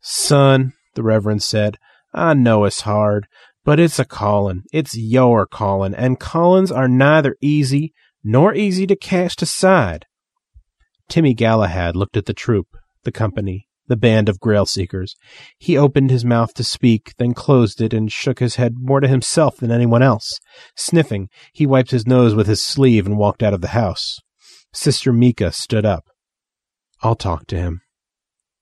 [0.01, 1.77] Son, the Reverend said,
[2.13, 3.27] I know it's hard,
[3.63, 4.63] but it's a callin'.
[4.71, 10.05] It's your callin', and callins are neither easy nor easy to cast aside.
[11.09, 12.67] Timmy Galahad looked at the troop,
[13.03, 15.15] the company, the band of grail seekers.
[15.57, 19.07] He opened his mouth to speak, then closed it and shook his head more to
[19.07, 20.39] himself than anyone else.
[20.75, 24.19] Sniffing, he wiped his nose with his sleeve and walked out of the house.
[24.73, 26.05] Sister Mika stood up.
[27.01, 27.81] I'll talk to him.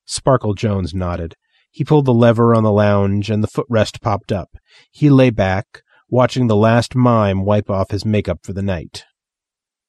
[0.05, 1.35] Sparkle Jones nodded.
[1.71, 4.49] He pulled the lever on the lounge and the footrest popped up.
[4.91, 9.05] He lay back, watching the last mime wipe off his makeup for the night.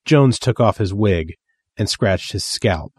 [0.07, 1.35] Jones took off his wig
[1.77, 2.93] and scratched his scalp.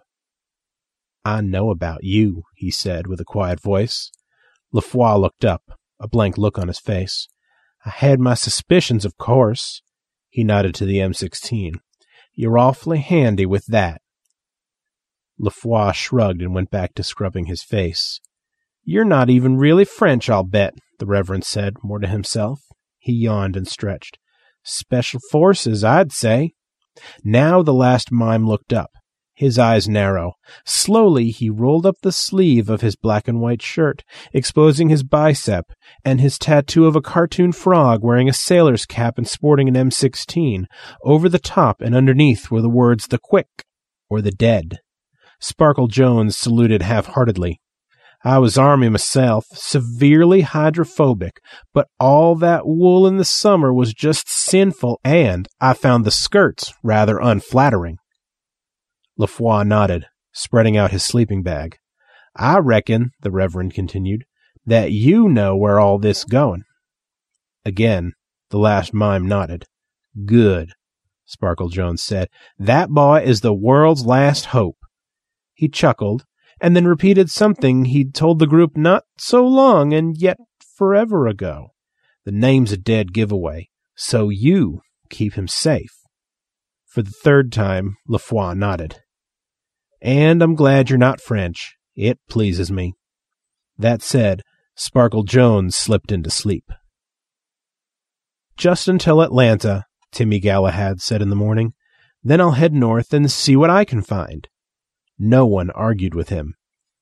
[1.24, 4.12] I know about you, he said with a quiet voice.
[4.74, 5.64] Lefoy looked up,
[6.00, 7.28] a blank look on his face.
[7.86, 9.82] I had my suspicions, of course.
[10.30, 11.76] He nodded to the M16.
[12.34, 14.02] You're awfully handy with that.
[15.40, 18.20] Lefoy shrugged and went back to scrubbing his face.
[18.84, 22.62] You're not even really French, I'll bet, the Reverend said, more to himself.
[23.00, 24.20] He yawned and stretched.
[24.64, 26.54] Special forces, I'd say.
[27.24, 28.92] Now the last mime looked up
[29.36, 30.34] his eyes narrow.
[30.66, 34.04] Slowly he rolled up the sleeve of his black and white shirt,
[34.34, 35.66] exposing his bicep
[36.04, 40.66] and his tattoo of a cartoon frog wearing a sailor's cap and sporting an M16.
[41.04, 43.66] Over the top and underneath were the words the quick
[44.10, 44.80] or the dead.
[45.40, 47.60] Sparkle Jones saluted half-heartedly.
[48.26, 51.40] I was army myself, severely hydrophobic,
[51.76, 56.74] but all that wool in the summer was just sinful and I found the skirts
[56.82, 58.00] rather unflattering.
[59.16, 61.78] Lefoy nodded, spreading out his sleeping bag.
[62.36, 64.26] I reckon, the Reverend continued,
[64.66, 66.64] that you know where all this going.
[67.64, 68.14] Again,
[68.50, 69.66] the last mime nodded.
[70.26, 70.72] Good,
[71.26, 72.30] Sparkle Jones said.
[72.58, 74.78] That boy is the world's last hope.
[75.54, 76.26] He chuckled,
[76.66, 80.38] and then repeated something he'd told the group not so long and yet
[80.76, 81.68] forever ago.
[82.24, 85.94] The name's a dead giveaway, so you keep him safe.
[86.88, 88.96] For the third time, Lefoy nodded.
[90.02, 91.76] And I'm glad you're not French.
[91.96, 92.96] It pleases me.
[93.78, 94.42] That said,
[94.74, 96.72] Sparkle Jones slipped into sleep.
[98.58, 101.74] Just until Atlanta, Timmy Galahad said in the morning.
[102.24, 104.48] Then I'll head north and see what I can find.
[105.18, 106.56] No one argued with him.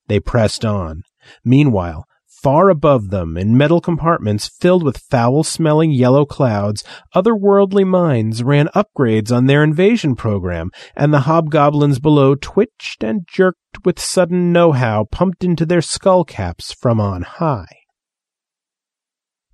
[0.08, 1.04] They pressed on.
[1.44, 2.06] Meanwhile,
[2.44, 6.84] Far above them, in metal compartments filled with foul smelling yellow clouds,
[7.16, 13.86] otherworldly minds ran upgrades on their invasion program, and the hobgoblins below twitched and jerked
[13.86, 17.83] with sudden know how pumped into their skull caps from on high.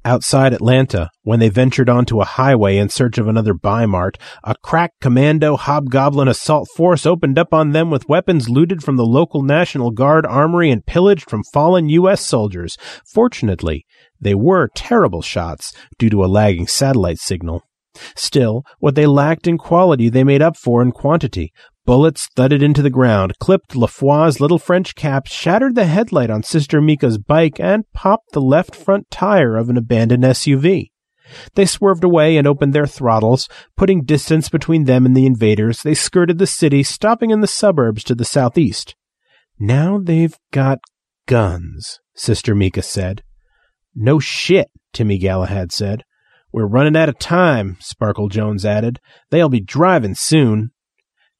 [0.05, 4.93] Outside Atlanta, when they ventured onto a highway in search of another Bi-Mart, a crack
[5.01, 9.91] commando hobgoblin assault force opened up on them with weapons looted from the local National
[9.91, 12.25] Guard armory and pillaged from fallen U.S.
[12.25, 12.77] soldiers.
[13.05, 13.85] Fortunately,
[14.21, 17.63] they were terrible shots due to a lagging satellite signal.
[18.15, 21.51] Still, what they lacked in quality they made up for in quantity.
[21.89, 26.81] Bullets thudded into the ground, clipped Lefoy's little French cap, shattered the headlight on Sister
[26.81, 30.91] Mika's bike, and popped the left front tire of an abandoned SUV.
[31.55, 35.81] They swerved away and opened their throttles, putting distance between them and the invaders.
[35.81, 38.95] They skirted the city, stopping in the suburbs to the southeast.
[39.57, 40.77] Now they've got
[41.25, 43.23] guns, Sister Mika said.
[43.95, 46.03] No shit, Timmy Galahad said.
[46.53, 48.99] We're running out of time, Sparkle Jones added.
[49.31, 50.69] They'll be driving soon.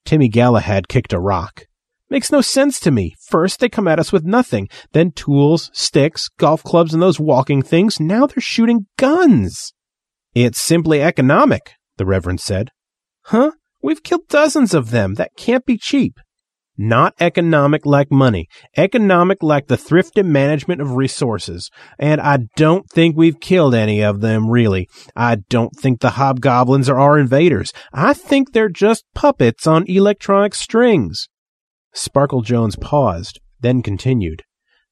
[0.05, 1.65] Timmy Galahad kicked a rock.
[2.09, 3.15] Makes no sense to me.
[3.27, 7.61] First they come at us with nothing, then tools, sticks, golf clubs, and those walking
[7.61, 7.99] things.
[7.99, 9.73] Now they're shooting guns.
[10.33, 12.69] It's simply economic, the Reverend said.
[13.25, 13.51] Huh?
[13.81, 15.15] We've killed dozens of them.
[15.15, 16.19] That can't be cheap.
[16.81, 18.47] Not economic like money.
[18.77, 21.69] Economic like the thrift and management of resources.
[21.99, 24.87] And I don't think we've killed any of them, really.
[25.13, 27.73] I don't think the hobgoblins are our invaders.
[27.91, 31.27] I think they're just puppets on electronic strings.
[31.93, 34.43] Sparkle Jones paused, then continued.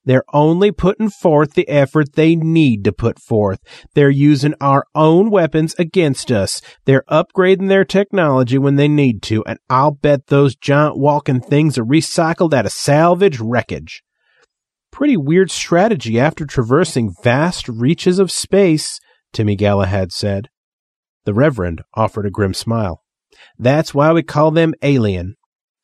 [0.04, 3.60] They're only putting forth the effort they need to put forth.
[3.94, 6.62] They're using our own weapons against us.
[6.86, 11.76] They're upgrading their technology when they need to, and I'll bet those giant walking things
[11.76, 14.02] are recycled out of salvage wreckage.
[14.90, 18.98] Pretty weird strategy after traversing vast reaches of space,
[19.32, 20.48] Timmy Galahad said.
[21.24, 23.02] The Reverend offered a grim smile.
[23.58, 25.34] That's why we call them alien.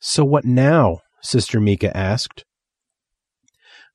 [0.01, 1.01] So what now?
[1.23, 2.45] Sister Mika asked.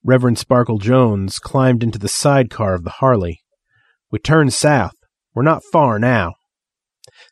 [0.03, 3.41] Reverend Sparkle Jones climbed into the sidecar of the Harley.
[4.11, 4.93] We turned south.
[5.35, 6.35] We're not far now.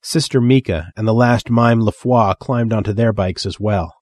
[0.03, 3.93] Sister Mika and the last mime Lefoy climbed onto their bikes as well.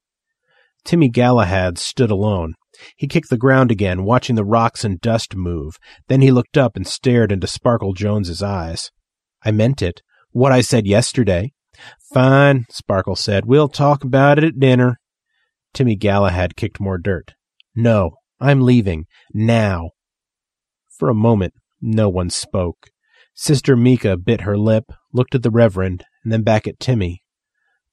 [0.84, 2.56] Timmy Galahad stood alone.
[2.98, 5.78] He kicked the ground again, watching the rocks and dust move.
[6.08, 8.92] Then he looked up and stared into Sparkle Jones's eyes.
[9.44, 10.02] I meant it.
[10.32, 11.54] What I said yesterday.
[12.14, 13.46] Fine, Sparkle said.
[13.46, 15.00] We'll talk about it at dinner.
[15.74, 17.34] Timmy Galahad kicked more dirt.
[17.76, 19.06] No, I'm leaving.
[19.34, 19.92] Now.
[20.98, 22.88] For a moment, no one spoke.
[23.34, 27.22] Sister Mika bit her lip, looked at the Reverend, and then back at Timmy.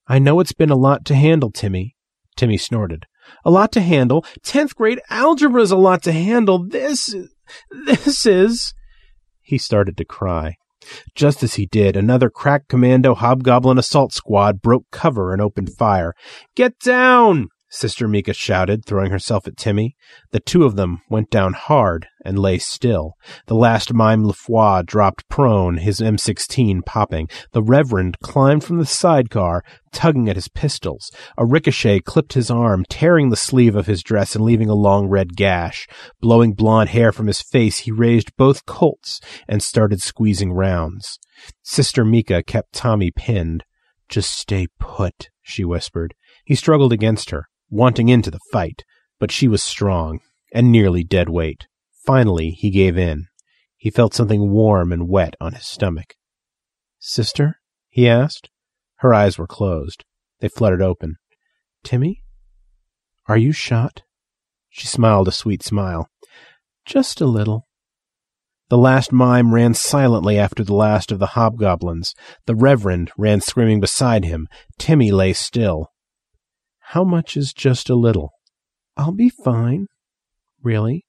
[0.07, 1.97] I know it's been a lot to handle, Timmy.
[2.37, 3.07] Timmy snorted.
[3.45, 4.25] A lot to handle?
[4.43, 6.67] Tenth grade algebra's a lot to handle.
[6.67, 7.15] This,
[7.87, 8.75] this is.
[9.41, 10.57] He started to cry.
[11.15, 16.15] Just as he did, another crack commando hobgoblin assault squad broke cover and opened fire.
[16.57, 17.49] Get down!
[17.75, 19.97] Sister Mika shouted, throwing herself at Timmy.
[20.31, 23.15] The two of them went down hard and lay still.
[23.47, 27.31] The last mime Lefoy dropped prone, his M16 popping.
[27.53, 31.11] The Reverend climbed from the sidecar, tugging at his pistols.
[31.39, 35.09] A ricochet clipped his arm, tearing the sleeve of his dress and leaving a long
[35.09, 35.89] red gash.
[36.21, 39.19] Blowing blond hair from his face, he raised both Colts
[39.49, 41.19] and started squeezing rounds.
[41.63, 43.65] Sister Mika kept Tommy pinned.
[44.11, 46.13] Just stay put, she whispered.
[46.45, 48.85] He struggled against her wanting into the fight,
[49.19, 50.21] but she was strong
[50.53, 51.67] and nearly dead weight.
[52.05, 53.27] Finally, he gave in.
[53.77, 56.15] He felt something warm and wet on his stomach.
[57.01, 57.57] Sister?
[57.89, 58.51] he asked.
[58.97, 60.05] Her eyes were closed.
[60.41, 61.17] They fluttered open.
[61.83, 62.23] Timmy?
[63.27, 64.03] Are you shot?
[64.69, 66.09] She smiled a sweet smile.
[66.85, 67.69] Just a little.
[68.69, 72.15] The last mime ran silently after the last of the hobgoblins.
[72.47, 74.49] The Reverend ran screaming beside him.
[74.79, 75.92] Timmy lay still.
[76.93, 78.35] How much is just a little?
[78.99, 79.87] I'll be fine.
[80.63, 81.07] Really?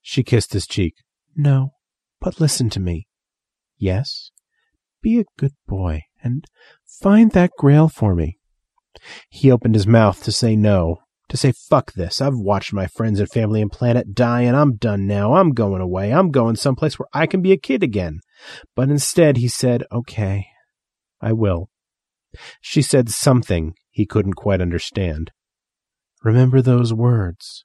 [0.00, 0.94] She kissed his cheek.
[1.36, 1.72] No,
[2.18, 3.06] but listen to me.
[3.76, 4.30] Yes?
[5.02, 6.46] Be a good boy and
[6.86, 8.38] find that grail for me.
[9.28, 10.96] He opened his mouth to say no,
[11.28, 12.22] to say fuck this.
[12.22, 15.34] I've watched my friends and family and planet die and I'm done now.
[15.34, 16.10] I'm going away.
[16.10, 18.20] I'm going someplace where I can be a kid again.
[18.74, 20.46] But instead he said, okay,
[21.20, 21.68] I will.
[22.62, 25.30] She said something he couldn't quite understand.
[26.22, 27.64] Remember those words.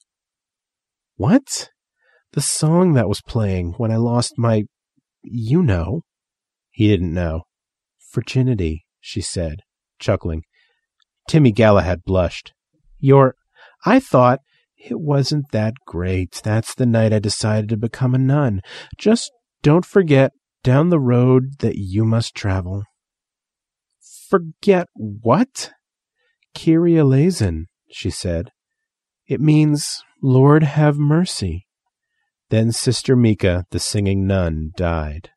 [1.18, 1.68] What?
[2.32, 4.64] The song that was playing when I lost my.
[5.22, 6.04] You know.
[6.70, 7.42] He didn't know.
[8.14, 9.58] Virginity, she said,
[10.00, 10.44] chuckling.
[11.28, 12.54] Timmy Galahad blushed.
[12.98, 13.36] Your.
[13.86, 14.40] I thought.
[14.78, 16.40] It wasn't that great.
[16.46, 18.62] That's the night I decided to become a nun.
[18.98, 19.30] Just
[19.64, 20.32] don't forget
[20.64, 22.84] down the road that you must travel.
[24.30, 25.74] Forget what?
[26.54, 28.52] Kyrie eleison, she said.
[29.28, 31.68] It means, Lord have mercy.
[32.50, 35.30] Then Sister Mika, the singing nun, died.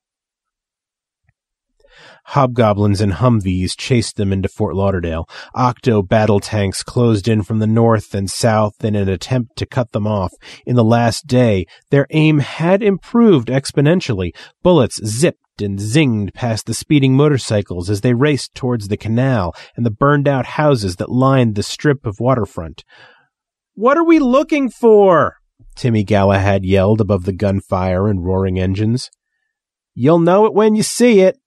[2.27, 5.29] Hobgoblins and Humvees chased them into Fort Lauderdale.
[5.55, 9.93] Octo battle tanks closed in from the north and south in an attempt to cut
[9.93, 10.33] them off.
[10.67, 14.35] In the last day, their aim had improved exponentially.
[14.63, 19.87] Bullets zipped and zinged past the speeding motorcycles as they raced towards the canal and
[19.87, 22.85] the burned out houses that lined the strip of waterfront.
[23.75, 25.37] What are we looking for?
[25.75, 29.11] Timmy Galahad yelled above the gunfire and roaring engines.
[29.95, 31.39] You'll know it when you see it.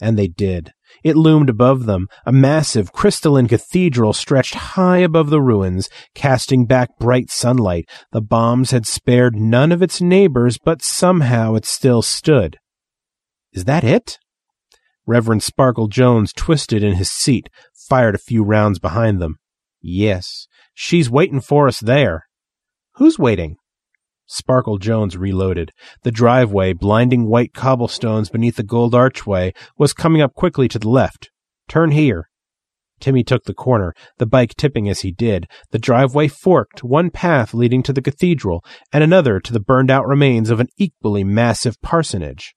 [0.00, 0.72] And they did.
[1.02, 6.98] It loomed above them, a massive crystalline cathedral stretched high above the ruins, casting back
[6.98, 7.88] bright sunlight.
[8.12, 12.58] The bombs had spared none of its neighbors, but somehow it still stood.
[13.52, 14.18] Is that it?
[15.06, 17.48] Reverend Sparkle Jones twisted in his seat,
[17.88, 19.36] fired a few rounds behind them.
[19.80, 22.26] Yes, she's waiting for us there.
[22.96, 23.56] Who's waiting?
[24.26, 25.72] Sparkle Jones reloaded.
[26.02, 30.88] The driveway, blinding white cobblestones beneath the gold archway, was coming up quickly to the
[30.88, 31.30] left.
[31.68, 32.28] Turn here.
[32.98, 35.46] Timmy took the corner, the bike tipping as he did.
[35.70, 40.06] The driveway forked, one path leading to the cathedral, and another to the burned out
[40.06, 42.54] remains of an equally massive parsonage.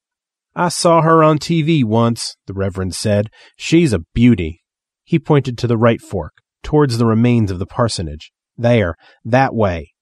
[0.56, 3.30] I saw her on TV once, the Reverend said.
[3.58, 4.62] She's a beauty.
[5.04, 8.32] He pointed to the right fork, towards the remains of the parsonage.
[8.58, 8.96] There,
[9.26, 9.94] that way.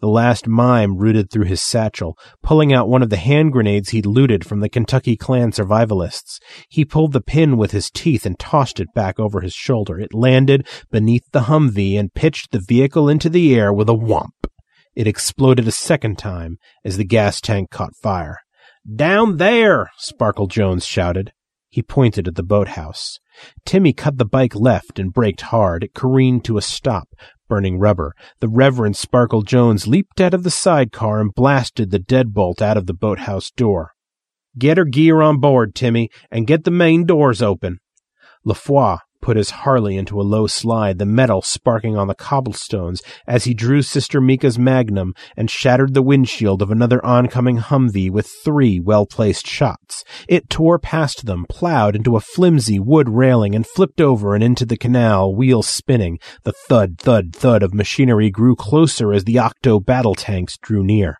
[0.00, 4.06] The last mime rooted through his satchel, pulling out one of the hand grenades he'd
[4.06, 6.38] looted from the Kentucky Klan survivalists.
[6.68, 9.98] He pulled the pin with his teeth and tossed it back over his shoulder.
[9.98, 14.46] It landed beneath the Humvee and pitched the vehicle into the air with a whomp.
[14.94, 18.38] It exploded a second time as the gas tank caught fire.
[18.94, 19.90] Down there!
[19.96, 21.32] Sparkle Jones shouted.
[21.70, 23.18] He pointed at the boathouse.
[23.64, 25.84] Timmy cut the bike left and braked hard.
[25.84, 27.08] It careened to a stop,
[27.48, 28.14] burning rubber.
[28.40, 32.86] The Reverend Sparkle Jones leaped out of the sidecar and blasted the deadbolt out of
[32.86, 33.94] the boathouse door.
[34.58, 37.80] Get her gear on board, Timmy, and get the main doors open.
[38.44, 43.44] Lafoy put his Harley into a low slide, the metal sparking on the cobblestones as
[43.44, 48.80] he drew Sister Mika's magnum and shattered the windshield of another oncoming Humvee with three
[48.80, 50.04] well-placed shots.
[50.28, 54.64] It tore past them, plowed into a flimsy wood railing, and flipped over and into
[54.64, 56.18] the canal, wheels spinning.
[56.44, 61.18] The thud, thud, thud of machinery grew closer as the octo battle tanks drew near.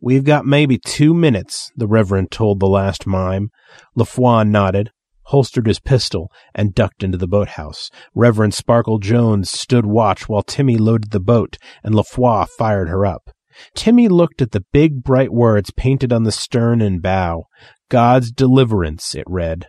[0.00, 3.50] We've got maybe two minutes, the Reverend told the last mime.
[3.96, 4.90] Lafoy nodded
[5.24, 7.90] holstered his pistol, and ducked into the boathouse.
[8.14, 13.30] Reverend Sparkle Jones stood watch while Timmy loaded the boat, and Lafoy fired her up.
[13.74, 17.44] Timmy looked at the big bright words painted on the stern and bow.
[17.88, 19.66] God's deliverance, it read.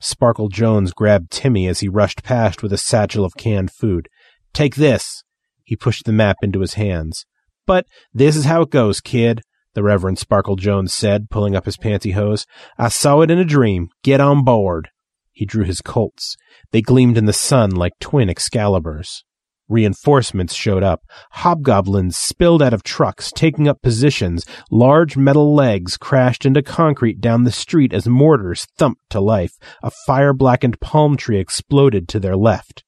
[0.00, 4.08] Sparkle Jones grabbed Timmy as he rushed past with a satchel of canned food.
[4.52, 5.22] Take this.
[5.64, 7.26] He pushed the map into his hands.
[7.66, 7.84] But
[8.14, 9.42] this is how it goes, kid,
[9.74, 12.46] the Reverend Sparkle Jones said, pulling up his pantyhose.
[12.78, 13.88] I saw it in a dream.
[14.02, 14.90] Get on board.
[15.32, 16.36] He drew his Colts.
[16.72, 19.22] They gleamed in the sun like twin Excaliburs.
[19.68, 21.02] Reinforcements showed up.
[21.32, 24.46] Hobgoblins spilled out of trucks, taking up positions.
[24.70, 29.52] Large metal legs crashed into concrete down the street as mortars thumped to life.
[29.82, 32.82] A fire blackened palm tree exploded to their left.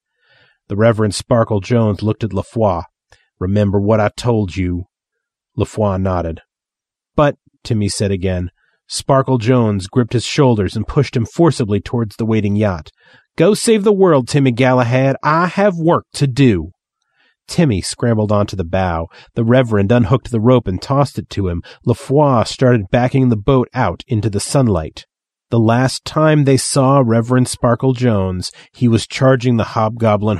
[0.69, 2.83] The Reverend Sparkle Jones looked at Lafoy.
[3.39, 4.85] Remember what I told you.
[5.57, 6.41] Lafoy nodded.
[7.15, 8.51] But, Timmy said again,
[8.87, 12.91] Sparkle Jones gripped his shoulders and pushed him forcibly towards the waiting yacht.
[13.37, 15.15] Go save the world, Timmy Galahad.
[15.23, 16.71] I have work to do.
[17.47, 19.07] Timmy scrambled onto the bow.
[19.35, 21.61] The Reverend unhooked the rope and tossed it to him.
[21.85, 25.05] Lafoy started backing the boat out into the sunlight.
[25.49, 30.39] The last time they saw Reverend Sparkle Jones, he was charging the hobgoblin.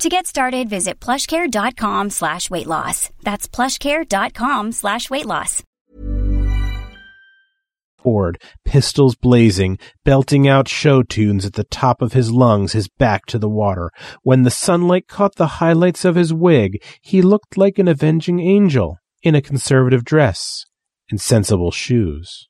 [0.00, 3.10] To get started, visit plushcare.com slash weight loss.
[3.22, 5.62] That's plushcare.com slash weight loss.
[8.02, 13.26] Ford, pistols blazing, belting out show tunes at the top of his lungs, his back
[13.26, 13.90] to the water.
[14.22, 18.96] When the sunlight caught the highlights of his wig, he looked like an avenging angel
[19.22, 20.64] in a conservative dress
[21.10, 22.48] and sensible shoes.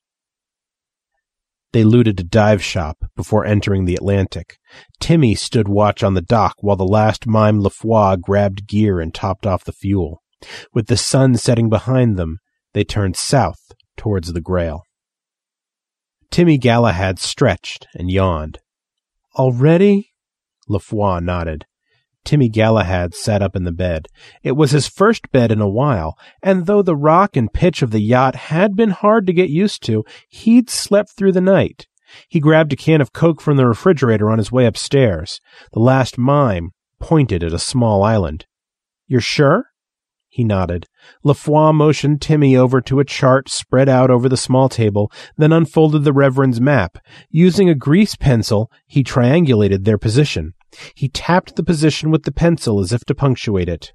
[1.73, 4.57] They looted a dive shop before entering the Atlantic.
[4.99, 9.45] Timmy stood watch on the dock while the last mime Lafoy grabbed gear and topped
[9.45, 10.21] off the fuel.
[10.73, 12.39] With the sun setting behind them,
[12.73, 14.83] they turned south towards the Grail.
[16.29, 18.59] Timmy Galahad stretched and yawned.
[19.37, 20.11] Already?
[20.67, 21.65] Lafoy nodded.
[22.23, 24.07] Timmy Galahad sat up in the bed.
[24.43, 27.91] It was his first bed in a while, and though the rock and pitch of
[27.91, 31.87] the yacht had been hard to get used to, he'd slept through the night.
[32.27, 35.39] He grabbed a can of Coke from the refrigerator on his way upstairs.
[35.73, 38.45] The last mime pointed at a small island.
[39.07, 39.65] You're sure?
[40.29, 40.87] He nodded.
[41.25, 46.05] Lafois motioned Timmy over to a chart spread out over the small table, then unfolded
[46.05, 46.97] the Reverend's map.
[47.29, 50.53] Using a grease pencil, he triangulated their position.
[50.95, 53.93] He tapped the position with the pencil as if to punctuate it.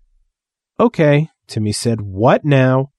[0.79, 2.01] Okay, Timmy said.
[2.03, 2.91] What now?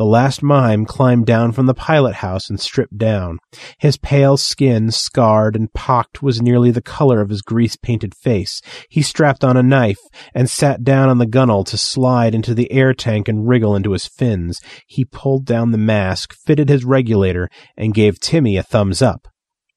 [0.00, 3.38] The last mime climbed down from the pilot house and stripped down.
[3.76, 8.62] His pale skin, scarred and pocked, was nearly the color of his grease painted face.
[8.88, 10.00] He strapped on a knife
[10.32, 13.92] and sat down on the gunwale to slide into the air tank and wriggle into
[13.92, 14.62] his fins.
[14.86, 19.28] He pulled down the mask, fitted his regulator, and gave Timmy a thumbs up.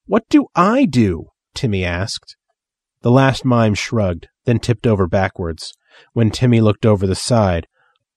[0.06, 1.26] What do I do?
[1.54, 2.38] Timmy asked.
[3.04, 5.74] The last mime shrugged, then tipped over backwards.
[6.14, 7.68] When Timmy looked over the side,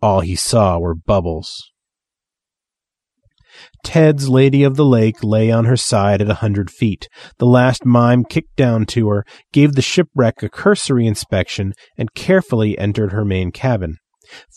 [0.00, 1.72] all he saw were bubbles.
[3.82, 7.08] Ted's Lady of the Lake lay on her side at a hundred feet.
[7.38, 12.78] The last mime kicked down to her, gave the shipwreck a cursory inspection, and carefully
[12.78, 13.96] entered her main cabin.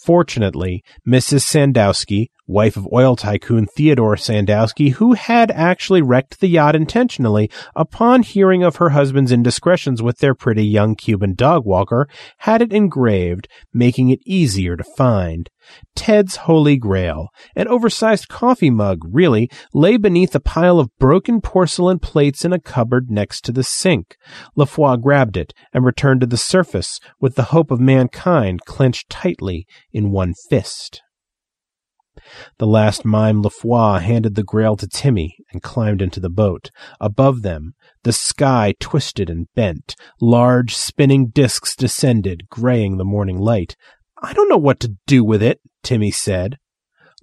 [0.06, 1.42] Fortunately, Mrs.
[1.42, 8.24] Sandowski, wife of oil tycoon Theodore Sandowski, who had actually wrecked the yacht intentionally upon
[8.24, 13.48] hearing of her husband's indiscretions with their pretty young Cuban dog walker, had it engraved,
[13.72, 15.50] making it easier to find.
[15.96, 22.00] Ted's Holy Grail, an oversized coffee mug, really, lay beneath a pile of broken porcelain
[22.00, 24.18] plates in a cupboard next to the sink.
[24.56, 29.68] Lafois grabbed it and returned to the surface with the hope of mankind clenched tightly
[29.94, 31.04] in one fist.
[32.58, 36.72] The last mime Lafois handed the grail to Timmy and climbed into the boat.
[37.00, 39.96] Above them, the sky twisted and bent.
[40.22, 43.76] Large spinning disks descended, graying the morning light.
[44.22, 46.58] I don't know what to do with it, Timmy said.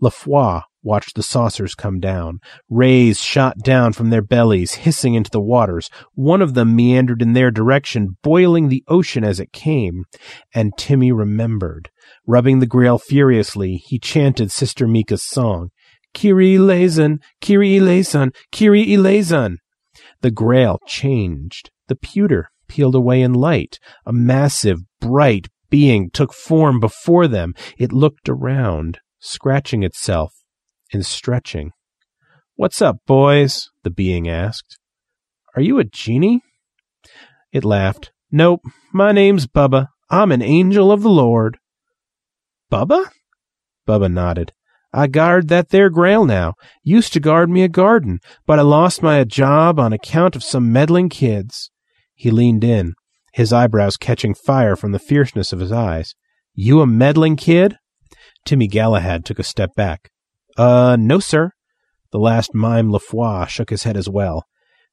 [0.00, 2.38] Lafois watched the saucers come down.
[2.70, 5.90] Rays shot down from their bellies, hissing into the waters.
[6.14, 10.04] One of them meandered in their direction, boiling the ocean as it came.
[10.54, 11.90] And Timmy remembered.
[12.26, 15.70] Rubbing the grail furiously, he chanted Sister Mika's song.
[16.14, 17.76] Kyrie eleison, Kyrie
[18.94, 19.58] eleison.
[20.22, 21.70] The grail changed.
[21.88, 23.78] The pewter peeled away in light.
[24.06, 27.54] A massive, bright being took form before them.
[27.76, 30.32] It looked around, scratching itself
[30.92, 31.72] and stretching.
[32.54, 33.68] What's up, boys?
[33.82, 34.78] the being asked.
[35.54, 36.42] Are you a genie?
[37.52, 38.12] It laughed.
[38.30, 38.60] Nope,
[38.92, 39.88] my name's Bubba.
[40.10, 41.58] I'm an angel of the Lord.
[42.70, 43.10] Bubba?
[43.86, 44.52] Bubba nodded.
[44.92, 46.54] I guard that there grail now.
[46.82, 50.72] Used to guard me a garden, but I lost my job on account of some
[50.72, 51.70] meddling kids.
[52.14, 52.94] He leaned in,
[53.32, 56.14] his eyebrows catching fire from the fierceness of his eyes.
[56.54, 57.76] You a meddling kid?
[58.46, 60.10] Timmy Galahad took a step back.
[60.56, 61.52] Uh, no, sir.
[62.12, 64.44] The last mime Lafois shook his head as well.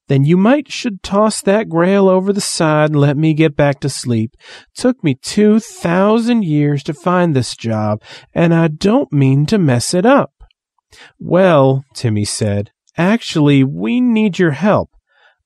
[0.07, 3.79] Then you might should toss that grail over the side and let me get back
[3.79, 4.35] to sleep.
[4.75, 8.01] Took me two thousand years to find this job,
[8.33, 10.31] and I don't mean to mess it up.
[11.19, 14.89] Well, Timmy said, actually, we need your help.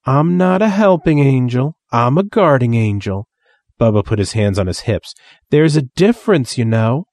[0.05, 1.77] I'm not a helping angel.
[1.91, 3.27] I'm a guarding angel.
[3.79, 5.13] Bubba put his hands on his hips.
[5.51, 7.05] There's a difference, you know.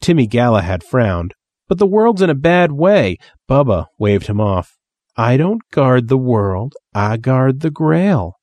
[0.00, 1.34] Timmy Galahad frowned.
[1.70, 3.16] But the world's in a bad way.
[3.48, 4.76] Bubba waved him off.
[5.16, 6.72] I don't guard the world.
[6.92, 8.34] I guard the grail.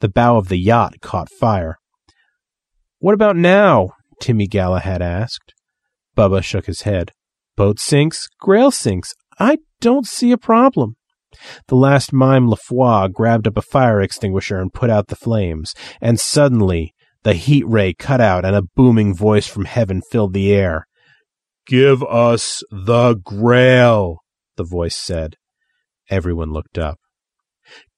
[0.00, 1.78] The bow of the yacht caught fire.
[2.98, 3.90] What about now?
[4.20, 5.54] Timmy Galahad asked.
[6.16, 7.12] Bubba shook his head.
[7.56, 9.14] Boat sinks, grail sinks.
[9.38, 10.96] I don't see a problem.
[11.68, 16.18] The last mime Lafois grabbed up a fire extinguisher and put out the flames, and
[16.18, 20.88] suddenly the heat ray cut out and a booming voice from heaven filled the air.
[21.66, 24.18] Give us the grail,
[24.56, 25.36] the voice said.
[26.10, 26.98] Everyone looked up.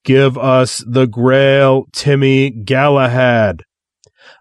[0.04, 3.62] Give us the grail, Timmy Galahad.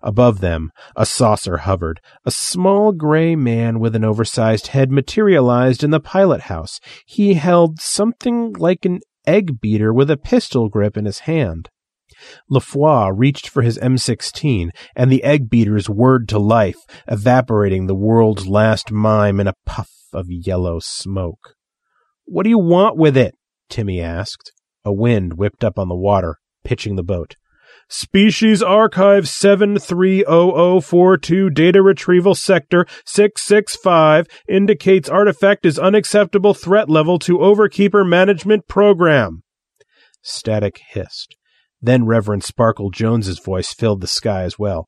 [0.01, 2.01] Above them, a saucer hovered.
[2.25, 6.79] A small gray man with an oversized head materialized in the pilot house.
[7.05, 11.69] He held something like an egg beater with a pistol grip in his hand.
[12.49, 18.47] Lafois reached for his M16, and the egg beaters whirred to life, evaporating the world's
[18.47, 21.55] last mime in a puff of yellow smoke.
[22.25, 23.35] What do you want with it?
[23.69, 24.51] Timmy asked.
[24.85, 27.35] A wind whipped up on the water, pitching the boat.
[27.89, 38.07] Species Archive 730042 Data Retrieval Sector 665 indicates artifact is unacceptable threat level to Overkeeper
[38.07, 39.43] Management Program.
[40.21, 41.35] Static hissed.
[41.83, 44.87] Then Reverend Sparkle Jones's voice filled the sky as well.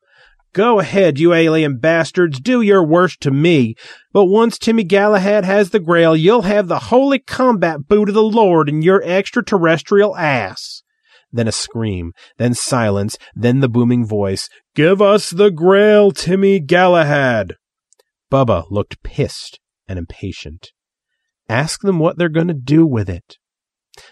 [0.53, 3.75] Go ahead, you alien bastards, do your worst to me.
[4.13, 8.23] But once Timmy Galahad has the grail, you'll have the holy combat boot of the
[8.23, 10.81] Lord in your extraterrestrial ass.
[11.29, 17.57] Then a scream, then silence, then the booming voice, Give us the grail, Timmy Galahad.
[18.31, 20.71] Bubba looked pissed and impatient.
[21.49, 23.35] Ask them what they're going to do with it.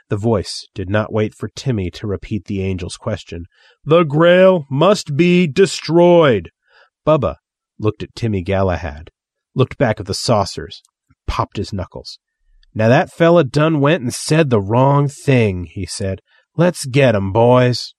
[0.09, 3.45] The voice did not wait for Timmy to repeat the angel's question.
[3.84, 6.49] The grail must be destroyed.
[7.05, 7.36] Bubba
[7.79, 9.09] looked at Timmy Galahad,
[9.55, 10.81] looked back at the saucers,
[11.27, 12.19] popped his knuckles.
[12.73, 16.21] Now that fella done went and said the wrong thing, he said.
[16.55, 17.93] Let's get 'em, boys.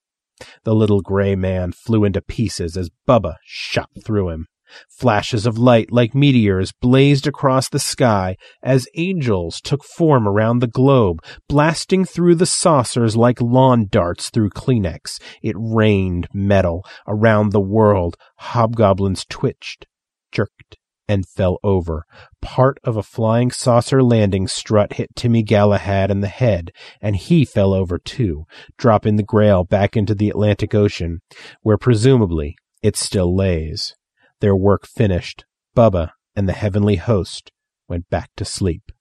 [0.63, 4.47] The little gray man flew into pieces as Bubba shot through him.
[4.89, 10.67] Flashes of light like meteors blazed across the sky as angels took form around the
[10.67, 15.19] globe, blasting through the saucers like lawn darts through Kleenex.
[15.41, 18.15] It rained metal around the world.
[18.37, 19.85] Hobgoblins twitched,
[20.31, 22.05] jerked, and fell over.
[22.41, 27.45] Part of a flying saucer landing strut hit Timmy Galahad in the head, and he
[27.45, 28.45] fell over too,
[28.77, 31.21] dropping the grail back into the Atlantic Ocean,
[31.61, 33.95] where presumably it still lays.
[34.45, 35.43] Their work finished,
[35.75, 37.51] Bubba and the heavenly host
[37.89, 38.91] went back to sleep.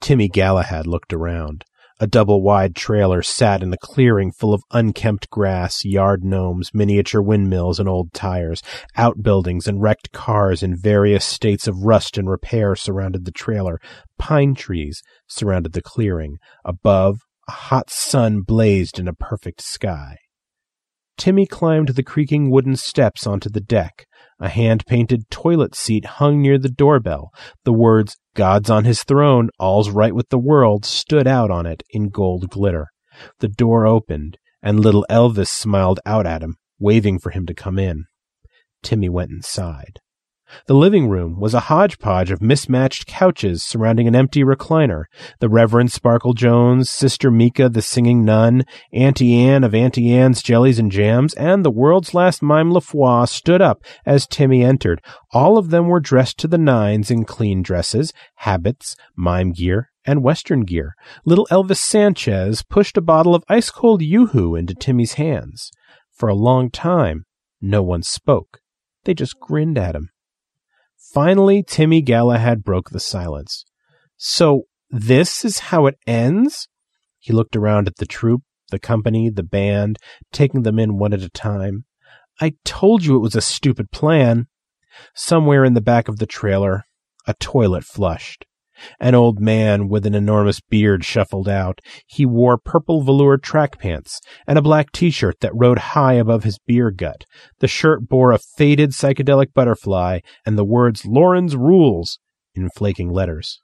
[0.00, 1.66] Timmy Galahad looked around.
[2.00, 7.20] A double wide trailer sat in a clearing full of unkempt grass, yard gnomes, miniature
[7.20, 8.62] windmills, and old tires.
[8.96, 13.78] Outbuildings and wrecked cars in various states of rust and repair surrounded the trailer.
[14.16, 16.38] Pine trees surrounded the clearing.
[16.64, 20.16] Above, a hot sun blazed in a perfect sky.
[21.20, 24.06] Timmy climbed the creaking wooden steps onto the deck.
[24.38, 27.30] A hand painted toilet seat hung near the doorbell.
[27.64, 31.82] The words, God's on his throne, all's right with the world, stood out on it
[31.90, 32.86] in gold glitter.
[33.40, 37.78] The door opened, and little Elvis smiled out at him, waving for him to come
[37.78, 38.06] in.
[38.82, 40.00] Timmy went inside.
[40.66, 45.04] The living room was a hodgepodge of mismatched couches surrounding an empty recliner.
[45.38, 50.78] The Reverend Sparkle Jones, Sister Mika the singing nun, Auntie Anne of Auntie Anne's jellies
[50.78, 55.00] and jams, and the world's last mime LaFois stood up as Timmy entered.
[55.32, 60.22] All of them were dressed to the nines in clean dresses, habits, mime gear, and
[60.22, 60.94] western gear.
[61.24, 65.70] Little Elvis Sanchez pushed a bottle of ice cold yoo-hoo into Timmy's hands.
[66.12, 67.24] For a long time,
[67.60, 68.60] no one spoke.
[69.04, 70.10] They just grinned at him.
[71.12, 73.64] Finally, Timmy Galahad broke the silence.
[74.16, 76.68] So, this is how it ends?
[77.18, 79.98] He looked around at the troupe, the company, the band,
[80.32, 81.84] taking them in one at a time.
[82.40, 84.46] I told you it was a stupid plan.
[85.14, 86.84] Somewhere in the back of the trailer,
[87.26, 88.46] a toilet flushed.
[88.98, 91.80] An old man with an enormous beard shuffled out.
[92.06, 96.58] He wore purple velour track pants and a black t-shirt that rode high above his
[96.66, 97.24] beer gut.
[97.60, 102.18] The shirt bore a faded psychedelic butterfly and the words Lauren's Rules
[102.54, 103.60] in flaking letters.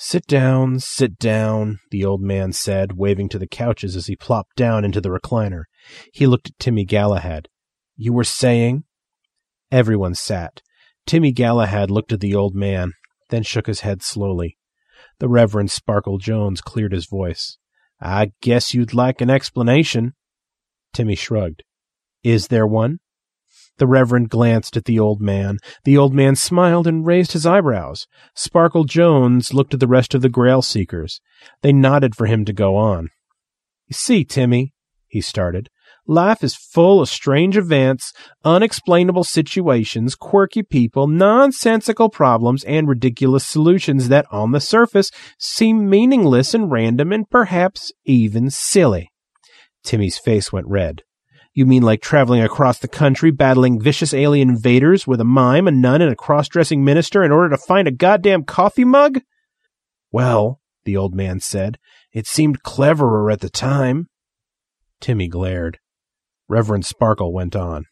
[0.00, 4.54] Sit down, sit down, the old man said, waving to the couches as he plopped
[4.54, 5.64] down into the recliner.
[6.12, 7.48] He looked at Timmy Galahad.
[7.96, 8.84] You were saying?
[9.72, 10.62] Everyone sat.
[11.04, 12.92] Timmy Galahad looked at the old man
[13.30, 14.56] then shook his head slowly.
[15.18, 17.58] The Reverend Sparkle Jones cleared his voice.
[18.00, 20.14] I guess you'd like an explanation.
[20.92, 21.64] Timmy shrugged.
[22.22, 22.98] Is there one?
[23.78, 25.58] The Reverend glanced at the old man.
[25.84, 28.06] The old man smiled and raised his eyebrows.
[28.34, 31.20] Sparkle Jones looked at the rest of the Grail Seekers.
[31.62, 33.10] They nodded for him to go on.
[33.86, 34.74] You see, Timmy,
[35.06, 35.70] he started,
[36.10, 44.08] Life is full of strange events, unexplainable situations, quirky people, nonsensical problems, and ridiculous solutions
[44.08, 49.12] that on the surface seem meaningless and random and perhaps even silly.
[49.84, 51.02] Timmy's face went red.
[51.52, 55.70] You mean like traveling across the country battling vicious alien invaders with a mime, a
[55.70, 59.20] nun, and a cross dressing minister in order to find a goddamn coffee mug?
[60.10, 61.76] Well, the old man said,
[62.14, 64.06] it seemed cleverer at the time.
[65.02, 65.78] Timmy glared.
[66.48, 67.84] Reverend Sparkle went on.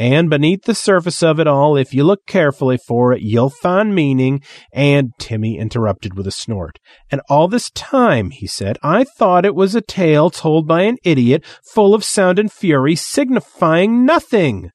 [0.00, 3.94] And beneath the surface of it all, if you look carefully for it, you'll find
[3.94, 4.42] meaning.
[4.72, 6.78] And Timmy interrupted with a snort.
[7.10, 10.98] And all this time, he said, I thought it was a tale told by an
[11.02, 14.70] idiot, full of sound and fury, signifying nothing.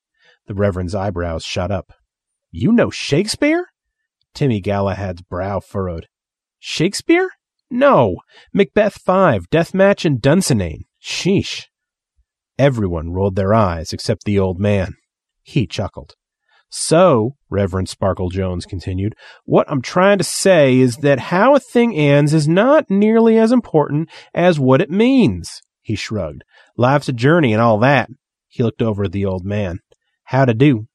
[0.48, 1.94] The Reverend's eyebrows shot up.
[2.52, 3.68] You know Shakespeare?
[4.34, 6.08] Timmy Galahad's brow furrowed.
[6.60, 7.30] Shakespeare?
[7.72, 8.18] No.
[8.54, 10.82] Macbeth Five, Deathmatch, and Dunsinane.
[11.02, 11.68] Sheesh.
[12.64, 14.94] Everyone rolled their eyes except the old man.
[15.42, 16.14] He chuckled.
[16.70, 21.94] So, Reverend Sparkle Jones continued, what I'm trying to say is that how a thing
[21.94, 25.60] ends is not nearly as important as what it means.
[25.82, 26.46] He shrugged.
[26.78, 28.08] Life's a journey and all that.
[28.48, 29.80] He looked over at the old man.
[30.28, 30.88] How to do?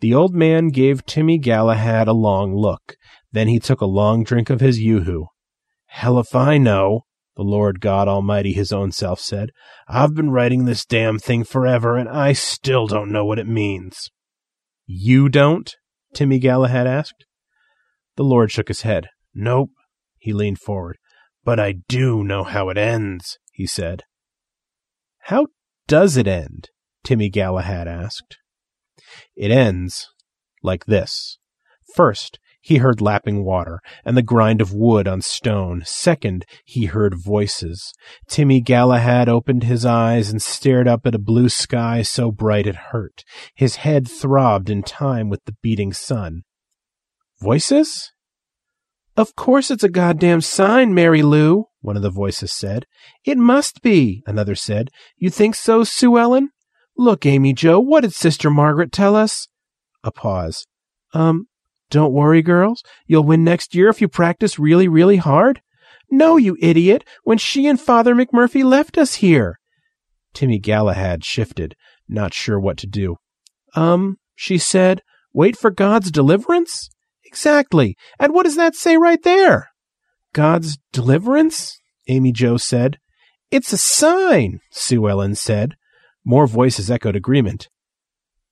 [0.00, 2.94] The old man gave Timmy Galahad a long look.
[3.32, 5.26] Then he took a long drink of his yoo-hoo.
[5.86, 7.00] Hell if I know,
[7.36, 9.50] the Lord God Almighty his own self said.
[9.88, 14.10] I've been writing this damn thing forever, and I still don't know what it means.
[14.86, 15.74] You don't?
[16.14, 17.24] Timmy Galahad asked.
[18.16, 19.08] The Lord shook his head.
[19.34, 19.70] Nope.
[20.18, 20.98] He leaned forward.
[21.44, 24.04] But I do know how it ends, he said.
[25.24, 25.48] How
[25.86, 26.68] does it end?
[27.02, 28.38] Timmy Galahad asked.
[29.36, 30.08] It ends
[30.62, 31.38] like this.
[31.94, 35.82] First, he heard lapping water and the grind of wood on stone.
[35.84, 37.92] Second, he heard voices.
[38.26, 42.88] Timmy Galahad opened his eyes and stared up at a blue sky so bright it
[42.90, 43.22] hurt.
[43.54, 46.44] His head throbbed in time with the beating sun.
[47.38, 48.12] Voices?
[49.14, 52.86] Of course it's a goddamn sign, Mary Lou, one of the voices said.
[53.26, 54.88] It must be, another said.
[55.18, 56.48] You think so, Sue Ellen?
[56.96, 59.48] Look, Amy Joe, what did Sister Margaret tell us?
[60.02, 60.66] A pause.
[61.12, 61.46] Um,
[61.90, 62.82] don't worry, girls.
[63.06, 65.60] You'll win next year if you practice really, really hard.
[66.10, 69.58] No, you idiot, when she and Father McMurphy left us here.
[70.32, 71.76] Timmy Galahad shifted,
[72.08, 73.16] not sure what to do.
[73.74, 76.90] Um, she said, wait for God's deliverance?
[77.24, 77.96] Exactly.
[78.18, 79.70] And what does that say right there?
[80.32, 81.78] God's deliverance?
[82.08, 82.98] Amy Joe said.
[83.50, 85.74] It's a sign, Sue Ellen said.
[86.24, 87.68] More voices echoed agreement.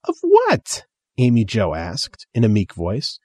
[0.05, 0.85] Of what?
[1.19, 3.19] Amy Joe asked in a meek voice.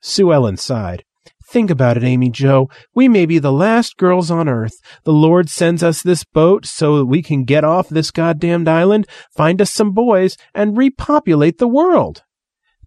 [0.00, 1.04] Sue Ellen sighed.
[1.46, 2.68] Think about it, Amy Joe.
[2.94, 4.74] We may be the last girls on earth.
[5.04, 9.06] The Lord sends us this boat so that we can get off this goddamned island,
[9.36, 12.22] find us some boys, and repopulate the world.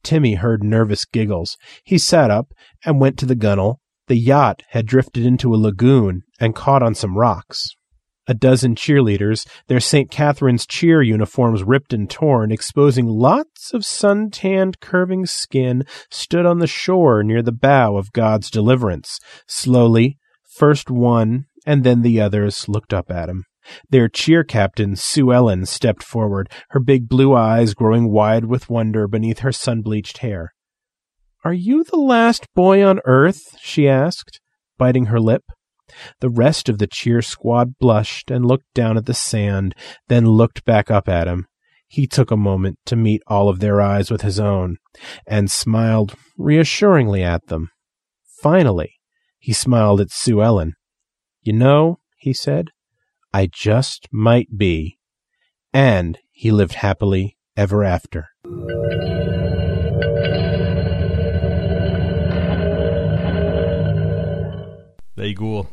[0.03, 1.58] Timmy heard nervous giggles.
[1.84, 2.47] He sat up
[2.84, 3.78] and went to the gunwale.
[4.08, 7.76] The yacht had drifted into a lagoon and caught on some rocks.
[8.28, 10.11] A dozen cheerleaders, their St.
[10.11, 16.67] Catherine's cheer uniforms ripped and torn, exposing lots of sun-tanned curving skin, stood on the
[16.67, 19.19] shore near the bow of God's deliverance.
[19.47, 23.43] Slowly, first one and then the others looked up at him.
[23.89, 29.07] Their cheer captain, Sue Ellen, stepped forward, her big blue eyes growing wide with wonder
[29.09, 30.53] beneath her sun-bleached hair.
[31.43, 33.41] Are you the last boy on earth?
[33.59, 34.39] she asked,
[34.78, 35.43] biting her lip.
[36.19, 39.75] The rest of the cheer squad blushed and looked down at the sand,
[40.07, 41.47] then looked back up at him.
[41.88, 44.77] He took a moment to meet all of their eyes with his own,
[45.25, 47.69] and smiled reassuringly at them.
[48.41, 48.93] Finally,
[49.39, 50.73] he smiled at Sue Ellen.
[51.41, 52.71] You know, he said,
[53.33, 54.99] I just might be.
[55.71, 58.27] And he lived happily ever after.
[65.15, 65.67] There you go.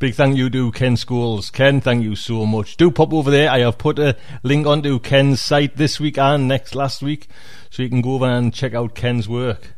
[0.00, 1.52] Big thank you to Ken Scholes.
[1.52, 2.78] Ken, thank you so much.
[2.78, 3.50] Do pop over there.
[3.50, 7.28] I have put a link onto Ken's site this week and next last week,
[7.68, 9.74] so you can go over and check out Ken's work.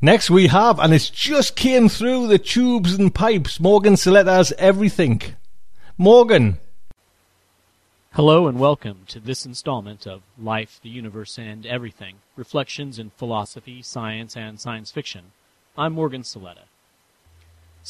[0.00, 5.20] Next we have, and it's just came through the tubes and pipes, Morgan Saletta's Everything.
[5.98, 6.56] Morgan.
[8.12, 13.82] Hello and welcome to this installment of Life, the Universe, and Everything Reflections in Philosophy,
[13.82, 15.32] Science, and Science Fiction.
[15.76, 16.69] I'm Morgan Saletta.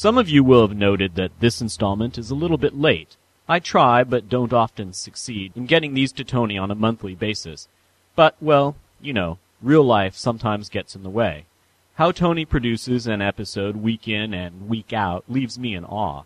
[0.01, 3.17] Some of you will have noted that this installment is a little bit late.
[3.47, 7.67] I try, but don't often succeed, in getting these to Tony on a monthly basis.
[8.15, 11.45] But, well, you know, real life sometimes gets in the way.
[11.97, 16.23] How Tony produces an episode week in and week out leaves me in awe.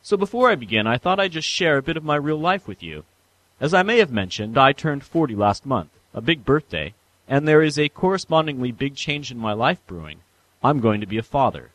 [0.00, 2.66] So before I begin, I thought I'd just share a bit of my real life
[2.66, 3.04] with you.
[3.60, 6.94] As I may have mentioned, I turned 40 last month, a big birthday,
[7.28, 10.20] and there is a correspondingly big change in my life brewing.
[10.64, 11.72] I'm going to be a father.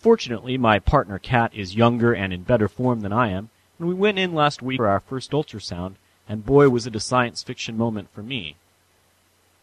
[0.00, 3.92] Fortunately, my partner Kat is younger and in better form than I am, and we
[3.92, 5.96] went in last week for our first ultrasound,
[6.26, 8.56] and boy was it a science fiction moment for me.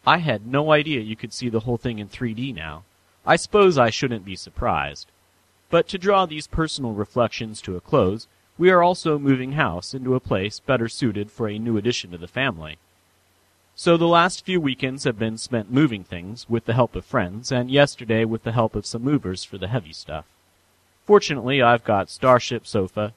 [0.06, 2.84] I had no idea you could see the whole thing in 3D now.
[3.26, 5.08] I suppose I shouldn't be surprised.
[5.70, 10.14] But to draw these personal reflections to a close, we are also moving house into
[10.14, 12.78] a place better suited for a new addition to the family.
[13.80, 17.52] So the last few weekends have been spent moving things with the help of friends,
[17.52, 20.24] and yesterday with the help of some movers for the heavy stuff.
[21.06, 23.14] Fortunately, I've got Starship Sofa,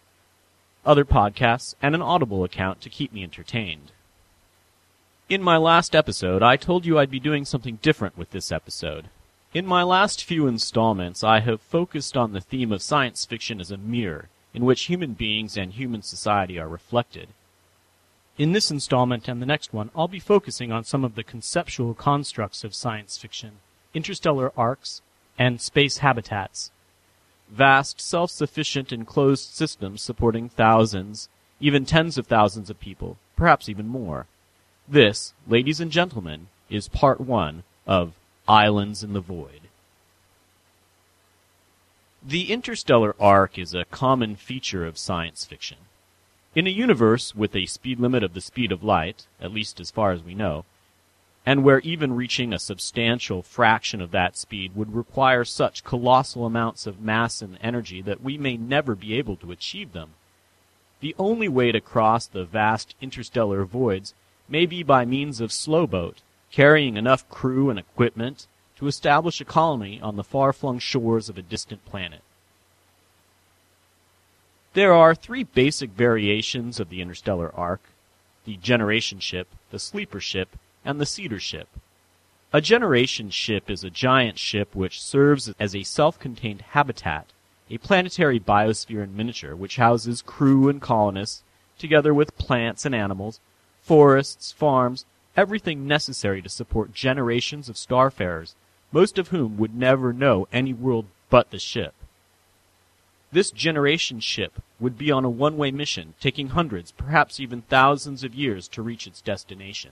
[0.86, 3.92] other podcasts, and an Audible account to keep me entertained.
[5.30, 9.10] In my last episode, I told you I'd be doing something different with this episode.
[9.56, 13.72] In my last few installments, I have focused on the theme of science fiction as
[13.72, 17.30] a mirror, in which human beings and human society are reflected.
[18.38, 21.94] In this installment and the next one, I'll be focusing on some of the conceptual
[21.94, 23.60] constructs of science fiction,
[23.94, 25.02] interstellar arks,
[25.38, 26.72] and space habitats.
[27.52, 31.30] vast, self-sufficient enclosed systems supporting thousands,
[31.60, 34.26] even tens of thousands of people, perhaps even more.
[34.88, 38.14] This, ladies and gentlemen, is part one of
[38.48, 39.62] Islands in the Void.
[42.24, 45.78] The interstellar ark is a common feature of science fiction.
[46.54, 49.90] In a universe with a speed limit of the speed of light, at least as
[49.90, 50.66] far as we know,
[51.46, 56.86] and where even reaching a substantial fraction of that speed would require such colossal amounts
[56.86, 60.12] of mass and energy that we may never be able to achieve them,
[61.00, 64.14] the only way to cross the vast interstellar voids
[64.50, 66.22] may be by means of slowboat,
[66.52, 68.46] carrying enough crew and equipment
[68.76, 72.22] to establish a colony on the far-flung shores of a distant planet.
[74.74, 77.82] There are three basic variations of the interstellar ark
[78.46, 81.68] the generation ship, the sleeper ship, and the seeder ship.
[82.52, 87.28] A generation ship is a giant ship which serves as a self contained habitat,
[87.70, 91.44] a planetary biosphere in miniature which houses crew and colonists,
[91.78, 93.40] together with plants and animals,
[93.82, 95.06] forests, farms,
[95.38, 98.56] everything necessary to support generations of starfarers
[98.92, 101.94] most of whom would never know any world but the ship.
[103.32, 108.36] This generation ship would be on a one-way mission, taking hundreds, perhaps even thousands of
[108.36, 109.92] years to reach its destination.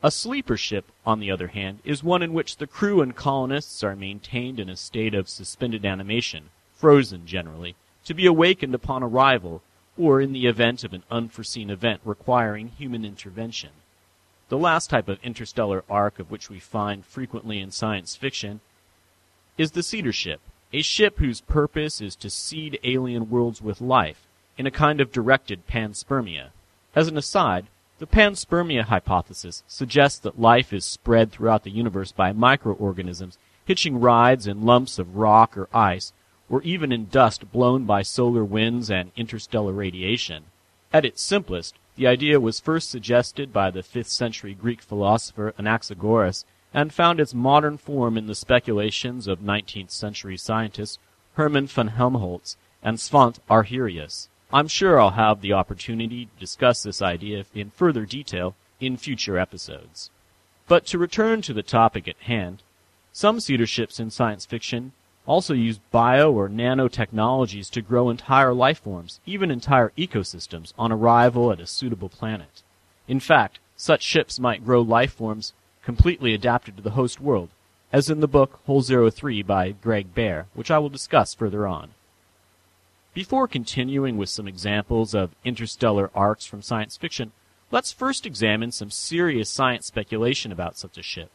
[0.00, 3.82] A sleeper ship, on the other hand, is one in which the crew and colonists
[3.82, 9.60] are maintained in a state of suspended animation, frozen generally, to be awakened upon arrival,
[9.98, 13.70] or in the event of an unforeseen event requiring human intervention.
[14.48, 18.60] The last type of interstellar ark of which we find frequently in science fiction
[19.58, 20.40] is the seeder ship,
[20.72, 25.12] a ship whose purpose is to seed alien worlds with life in a kind of
[25.12, 26.48] directed panspermia.
[26.94, 27.66] As an aside,
[27.98, 34.46] the panspermia hypothesis suggests that life is spread throughout the universe by microorganisms hitching rides
[34.46, 36.12] in lumps of rock or ice,
[36.48, 40.44] or even in dust blown by solar winds and interstellar radiation.
[40.92, 46.44] At its simplest, the idea was first suggested by the 5th century Greek philosopher Anaxagoras
[46.74, 50.98] and found its modern form in the speculations of 19th century scientists
[51.34, 54.28] Hermann von Helmholtz and Svante Arrhenius.
[54.52, 59.38] I'm sure I'll have the opportunity to discuss this idea in further detail in future
[59.38, 60.10] episodes.
[60.66, 62.62] But to return to the topic at hand,
[63.12, 64.92] some seeder ships in science fiction
[65.26, 71.52] also use bio or nanotechnologies to grow entire life forms, even entire ecosystems, on arrival
[71.52, 72.62] at a suitable planet.
[73.06, 75.52] In fact, such ships might grow life forms
[75.88, 77.48] completely adapted to the host world,
[77.94, 81.66] as in the book Hull Zero Three by Greg Bear, which I will discuss further
[81.66, 81.94] on.
[83.14, 87.32] Before continuing with some examples of interstellar arks from science fiction,
[87.70, 91.30] let's first examine some serious science speculation about such a ship.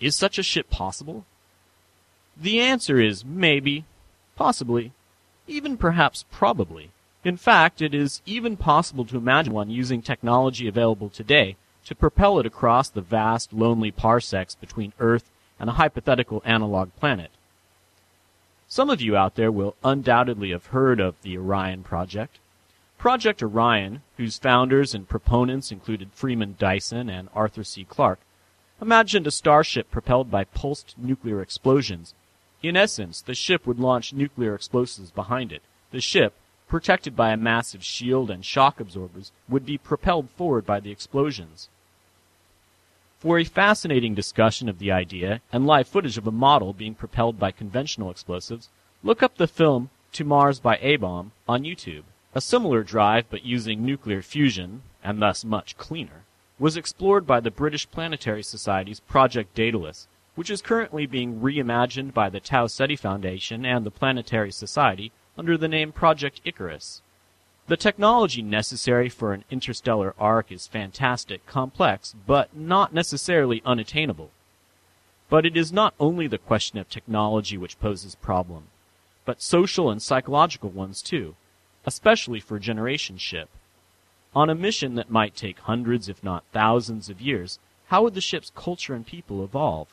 [0.00, 1.24] Is such a ship possible?
[2.36, 3.84] The answer is maybe,
[4.34, 4.90] possibly,
[5.46, 6.90] even perhaps probably.
[7.22, 11.54] In fact, it is even possible to imagine one using technology available today
[11.86, 17.30] to propel it across the vast, lonely parsecs between Earth and a hypothetical analog planet.
[18.68, 22.38] Some of you out there will undoubtedly have heard of the Orion Project.
[22.98, 27.84] Project Orion, whose founders and proponents included Freeman Dyson and Arthur C.
[27.84, 28.20] Clarke,
[28.80, 32.14] imagined a starship propelled by pulsed nuclear explosions
[32.62, 35.62] in essence, the ship would launch nuclear explosives behind it.
[35.90, 36.34] The ship,
[36.66, 41.68] protected by a massive shield and shock absorbers, would be propelled forward by the explosions.
[43.18, 47.38] For a fascinating discussion of the idea and live footage of a model being propelled
[47.38, 48.68] by conventional explosives,
[49.02, 52.02] look up the film To Mars by A-Bomb on YouTube.
[52.34, 56.24] A similar drive, but using nuclear fusion, and thus much cleaner,
[56.58, 62.28] was explored by the British Planetary Society's Project Daedalus, which is currently being reimagined by
[62.28, 67.00] the Tau Ceti Foundation and the Planetary Society under the name Project Icarus.
[67.68, 74.30] The technology necessary for an interstellar ark is fantastic, complex, but not necessarily unattainable.
[75.28, 78.68] But it is not only the question of technology which poses problem,
[79.24, 81.34] but social and psychological ones too,
[81.84, 83.48] especially for generation ship.
[84.32, 87.58] On a mission that might take hundreds if not thousands of years,
[87.88, 89.88] how would the ship's culture and people evolve?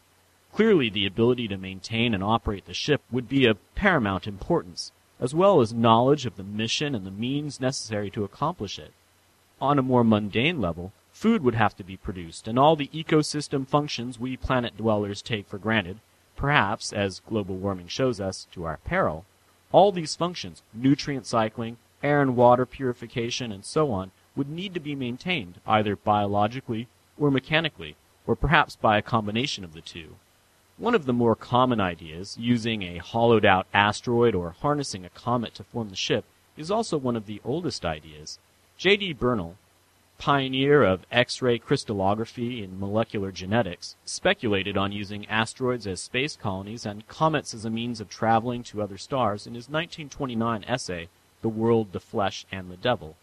[0.53, 4.91] Clearly, the ability to maintain and operate the ship would be of paramount importance,
[5.23, 8.91] as well as knowledge of the mission and the means necessary to accomplish it.
[9.61, 13.65] On a more mundane level, food would have to be produced, and all the ecosystem
[13.65, 16.01] functions we planet dwellers take for granted,
[16.35, 19.23] perhaps, as global warming shows us, to our peril,
[19.71, 24.79] all these functions, nutrient cycling, air and water purification, and so on, would need to
[24.81, 27.95] be maintained, either biologically or mechanically,
[28.27, 30.17] or perhaps by a combination of the two.
[30.83, 35.55] One of the more common ideas, using a hollowed out asteroid or harnessing a comet
[35.55, 36.25] to form the ship,
[36.57, 38.37] is also one of the oldest ideas.
[38.77, 39.13] J.D.
[39.13, 39.55] Bernal,
[40.17, 47.07] pioneer of X-ray crystallography in molecular genetics, speculated on using asteroids as space colonies and
[47.07, 51.07] comets as a means of traveling to other stars in his 1929 essay,
[51.41, 53.15] The World, the Flesh, and the Devil.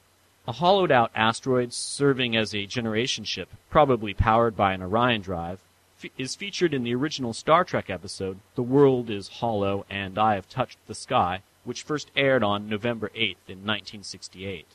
[0.48, 5.60] A hollowed out asteroid serving as a generation ship, probably powered by an Orion drive,
[6.00, 10.34] fe- is featured in the original Star Trek episode, The World is Hollow and I
[10.34, 14.66] Have Touched the Sky, which first aired on November 8th in 1968.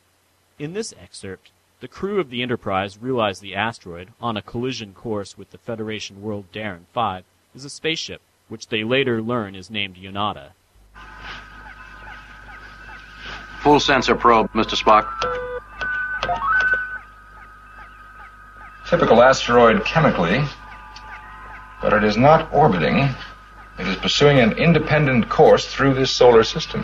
[0.60, 1.52] In this excerpt,
[1.82, 6.22] the crew of the Enterprise realize the asteroid, on a collision course with the Federation
[6.22, 7.24] world Daran 5,
[7.54, 10.52] is a spaceship, which they later learn is named Yonada.
[13.62, 14.76] Full sensor probe, Mr.
[14.76, 15.10] Spock.
[18.88, 20.46] Typical asteroid chemically,
[21.86, 22.98] but it is not orbiting.
[23.78, 26.82] It is pursuing an independent course through this solar system.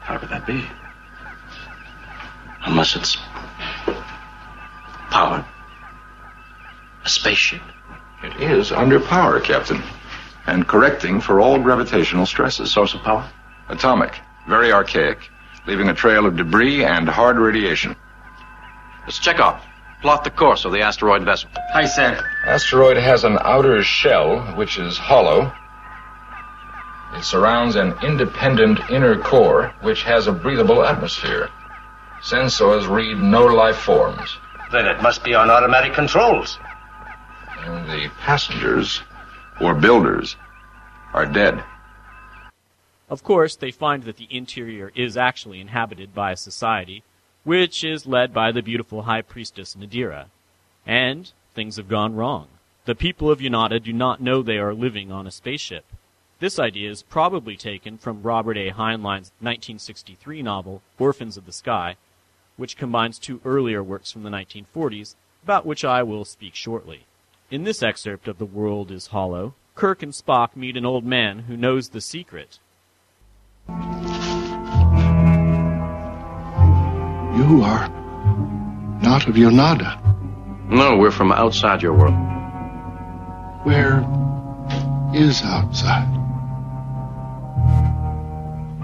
[0.00, 0.64] How could that be?
[2.64, 3.18] Unless it's
[5.10, 5.44] powered.
[7.04, 7.60] A spaceship.
[8.22, 9.82] It is under power, Captain,
[10.46, 12.72] and correcting for all gravitational stresses.
[12.72, 13.28] Source of power?
[13.68, 14.18] Atomic,
[14.48, 15.18] very archaic,
[15.66, 17.94] leaving a trail of debris and hard radiation.
[19.04, 19.62] Let's check off.
[20.06, 21.50] Plot the course of the asteroid vessel.
[21.72, 22.24] Hi, sir.
[22.44, 25.50] Asteroid has an outer shell, which is hollow.
[27.14, 31.48] It surrounds an independent inner core, which has a breathable atmosphere.
[32.22, 34.38] Sensors read no life forms.
[34.70, 36.56] Then it must be on automatic controls.
[37.62, 39.02] And the passengers,
[39.60, 40.36] or builders,
[41.14, 41.64] are dead.
[43.10, 47.02] Of course, they find that the interior is actually inhabited by a society,
[47.46, 50.26] which is led by the beautiful High Priestess Nadira.
[50.84, 52.48] And things have gone wrong.
[52.86, 55.84] The people of Yonada do not know they are living on a spaceship.
[56.40, 58.70] This idea is probably taken from Robert A.
[58.70, 61.94] Heinlein's 1963 novel, Orphans of the Sky,
[62.56, 67.04] which combines two earlier works from the 1940s, about which I will speak shortly.
[67.48, 71.44] In this excerpt of The World is Hollow, Kirk and Spock meet an old man
[71.46, 72.58] who knows the secret.
[77.36, 77.88] You are
[79.02, 80.02] not of Yonada.
[80.70, 82.14] No, we're from outside your world.
[83.64, 83.98] Where
[85.14, 86.08] is outside?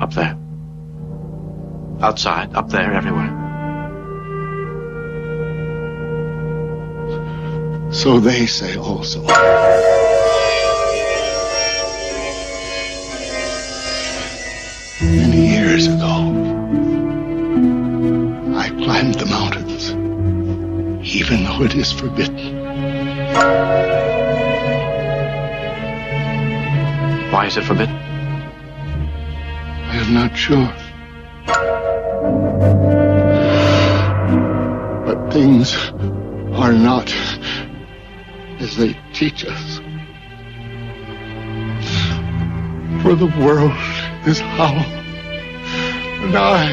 [0.01, 0.37] Up there.
[2.03, 3.39] Outside, up there, everywhere.
[7.91, 9.25] So they say also.
[21.73, 22.59] It is forbidden.
[27.33, 27.97] Why is it forbidden?
[29.87, 30.71] I am not sure.
[35.07, 35.75] But things
[36.61, 37.11] are not
[38.61, 39.81] as they teach us.
[43.03, 43.73] For the world
[44.27, 44.85] is hollow,
[46.25, 46.65] and I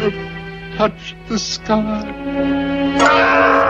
[0.00, 3.63] have touched the sky.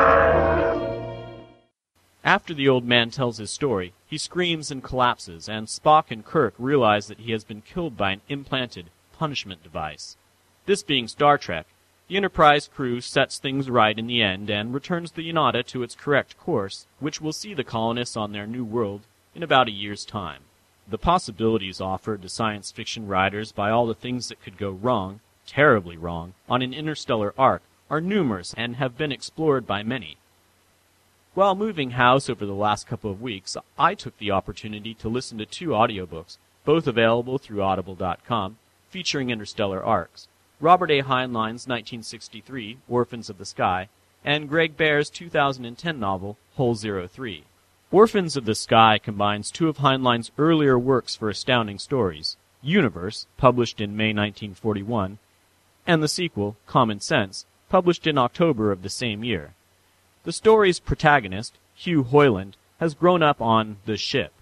[2.35, 6.53] After the old man tells his story, he screams and collapses, and Spock and Kirk
[6.59, 10.17] realize that he has been killed by an implanted punishment device.
[10.67, 11.69] This being Star Trek,
[12.09, 15.95] the Enterprise crew sets things right in the end and returns the Yonada to its
[15.95, 19.03] correct course, which will see the colonists on their new world
[19.37, 20.43] in about a year's time.
[20.89, 25.21] The possibilities offered to science fiction writers by all the things that could go wrong,
[25.47, 30.17] terribly wrong, on an interstellar ark are numerous and have been explored by many.
[31.35, 35.37] While moving house over the last couple of weeks, I took the opportunity to listen
[35.39, 38.57] to two audiobooks, both available through audible.com,
[38.89, 40.29] featuring interstellar arks.
[40.61, 41.01] Robert A.
[41.01, 43.89] Heinlein's 1963 Orphans of the Sky,
[44.25, 47.43] and Greg Bear's 2010 novel Hull 03.
[47.91, 53.81] Orphans of the Sky combines two of Heinlein's earlier works for astounding stories, Universe, published
[53.81, 55.19] in May 1941,
[55.85, 59.55] and the sequel, Common Sense, published in October of the same year.
[60.25, 64.33] The story's protagonist, Hugh Hoyland, has grown up on the ship.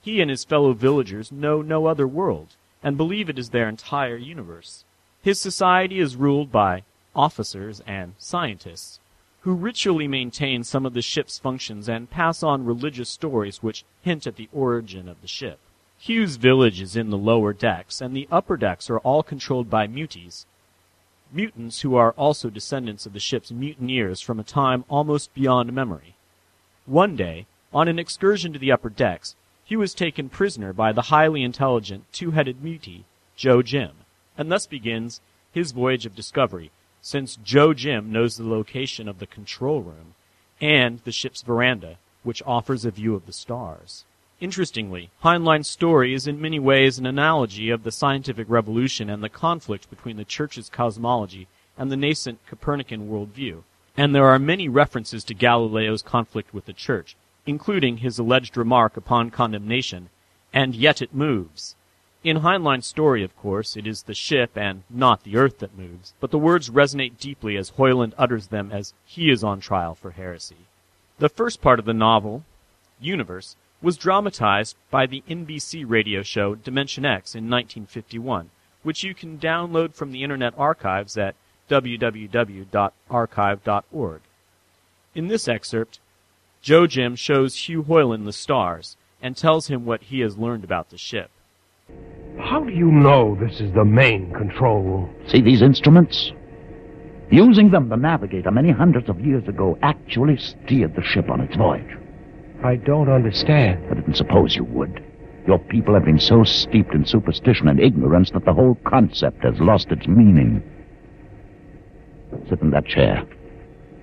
[0.00, 2.54] He and his fellow villagers know no other world,
[2.84, 4.84] and believe it is their entire universe.
[5.20, 6.84] His society is ruled by
[7.16, 9.00] officers and scientists,
[9.40, 14.24] who ritually maintain some of the ship's functions and pass on religious stories which hint
[14.24, 15.58] at the origin of the ship.
[15.98, 19.88] Hugh's village is in the lower decks, and the upper decks are all controlled by
[19.88, 20.46] muties,
[21.32, 26.14] mutants who are also descendants of the ship's mutineers from a time almost beyond memory.
[26.86, 31.02] One day, on an excursion to the upper decks, he was taken prisoner by the
[31.02, 33.04] highly intelligent two-headed mutie,
[33.36, 33.90] Joe Jim,
[34.36, 35.20] and thus begins
[35.52, 36.70] his voyage of discovery,
[37.02, 40.14] since Joe Jim knows the location of the control room
[40.60, 44.04] and the ship's veranda, which offers a view of the stars.
[44.40, 49.28] Interestingly, Heinlein's story is in many ways an analogy of the scientific revolution and the
[49.28, 53.64] conflict between the Church's cosmology and the nascent Copernican worldview.
[53.96, 57.16] And there are many references to Galileo's conflict with the Church,
[57.46, 60.08] including his alleged remark upon condemnation,
[60.52, 61.74] and yet it moves.
[62.22, 66.14] In Heinlein's story, of course, it is the ship and not the earth that moves,
[66.20, 70.12] but the words resonate deeply as Hoyland utters them as he is on trial for
[70.12, 70.66] heresy.
[71.18, 72.44] The first part of the novel,
[73.00, 78.50] Universe, was dramatized by the NBC radio show Dimension X in 1951,
[78.82, 81.34] which you can download from the Internet Archives at
[81.70, 84.20] www.archive.org.
[85.14, 86.00] In this excerpt,
[86.60, 90.90] Joe Jim shows Hugh Hoyland the stars and tells him what he has learned about
[90.90, 91.30] the ship.
[92.38, 95.14] How do you know this is the main control room?
[95.28, 96.32] See these instruments?
[97.30, 101.56] Using them, the navigator many hundreds of years ago actually steered the ship on its
[101.56, 101.96] voyage.
[102.64, 103.84] I don't understand.
[103.90, 105.04] I didn't suppose you would.
[105.46, 109.58] Your people have been so steeped in superstition and ignorance that the whole concept has
[109.60, 110.62] lost its meaning.
[112.48, 113.22] Sit in that chair.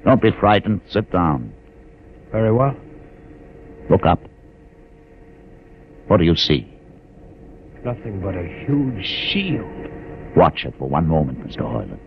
[0.05, 0.81] Don't be frightened.
[0.89, 1.53] Sit down.
[2.31, 2.75] Very well.
[3.89, 4.19] Look up.
[6.07, 6.67] What do you see?
[7.83, 9.91] Nothing but a huge shield.
[10.35, 11.61] Watch it for one moment, Mr.
[11.61, 11.99] Hoyland.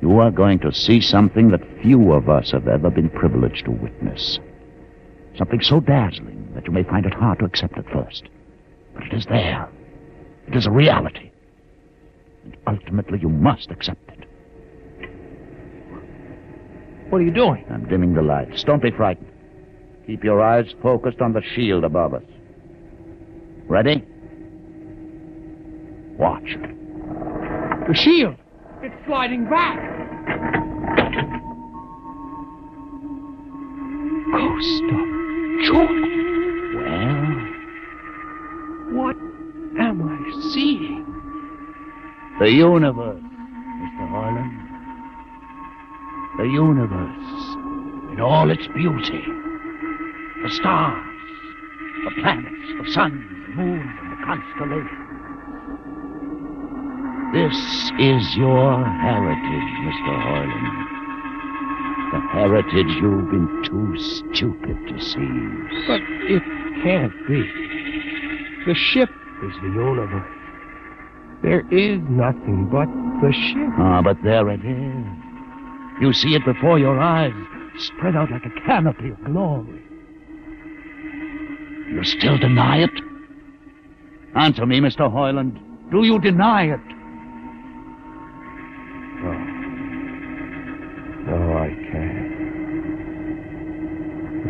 [0.00, 3.72] You are going to see something that few of us have ever been privileged to
[3.72, 4.38] witness.
[5.38, 8.24] Something so dazzling that you may find it hard to accept at first.
[8.94, 9.68] But it is there.
[10.48, 11.30] It is a reality.
[12.44, 14.26] And ultimately you must accept it.
[17.10, 17.64] What are you doing?
[17.70, 18.64] I'm dimming the lights.
[18.64, 19.30] Don't be frightened.
[20.06, 22.22] Keep your eyes focused on the shield above us.
[23.68, 24.04] Ready?
[26.16, 26.56] Watch.
[27.88, 28.36] The shield!
[28.82, 29.76] It's sliding back!
[34.32, 35.15] Ghost of
[36.74, 37.16] Well?
[38.92, 39.16] What
[39.78, 41.04] am I seeing?
[42.38, 44.08] The universe, Mr.
[44.08, 44.50] Harlan.
[46.36, 47.56] The universe
[48.12, 49.24] in all its beauty.
[50.42, 51.02] The stars,
[52.04, 55.06] the planets, the suns, the moons, and the constellations.
[57.32, 57.56] This
[57.98, 60.20] is your heritage, Mr.
[60.22, 60.95] Harlan.
[62.12, 65.86] The heritage you've been too stupid to see.
[65.86, 66.00] But
[66.30, 66.42] it
[66.82, 67.42] can't be.
[68.66, 69.10] The ship
[69.42, 70.32] is the universe.
[71.42, 72.86] There is nothing but
[73.20, 73.72] the ship.
[73.78, 75.06] Ah, but there it is.
[76.00, 77.32] You see it before your eyes,
[77.78, 79.82] spread out like a canopy of glory.
[81.90, 82.90] You still deny it?
[84.34, 85.10] Answer me, Mr.
[85.10, 85.58] Hoyland.
[85.90, 86.95] Do you deny it?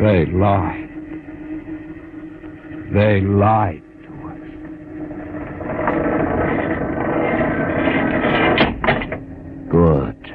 [0.07, 0.89] They lied.
[2.93, 4.39] They lied to us.
[9.69, 10.31] Good.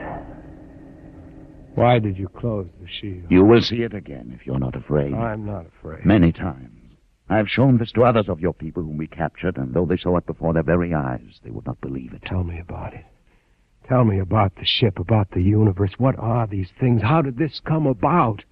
[1.75, 3.31] Why did you close the shield?
[3.31, 5.15] You will see it again if you're not afraid.
[5.15, 6.05] I'm not afraid.
[6.05, 6.99] Many times.
[7.31, 10.19] I've shown this to others of your people whom we captured, and though they saw
[10.19, 12.21] it before their very eyes, they would not believe it.
[12.27, 13.07] Tell me about it.
[13.89, 15.93] Tell me about the ship, about the universe.
[15.97, 17.01] What are these things?
[17.01, 18.45] How did this come about?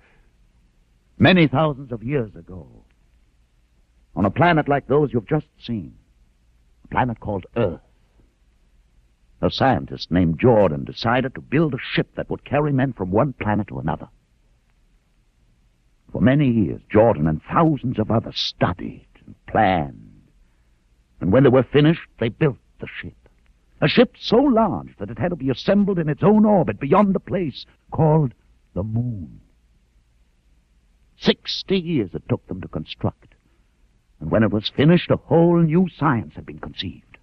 [1.20, 2.66] Many thousands of years ago,
[4.16, 5.94] on a planet like those you've just seen,
[6.82, 7.82] a planet called Earth,
[9.42, 13.34] a scientist named Jordan decided to build a ship that would carry men from one
[13.34, 14.08] planet to another.
[16.10, 20.22] For many years, Jordan and thousands of others studied and planned.
[21.20, 23.28] And when they were finished, they built the ship.
[23.82, 27.14] A ship so large that it had to be assembled in its own orbit beyond
[27.14, 28.32] the place called
[28.72, 29.42] the moon.
[31.20, 33.34] Sixty years it took them to construct.
[34.20, 37.18] And when it was finished, a whole new science had been conceived.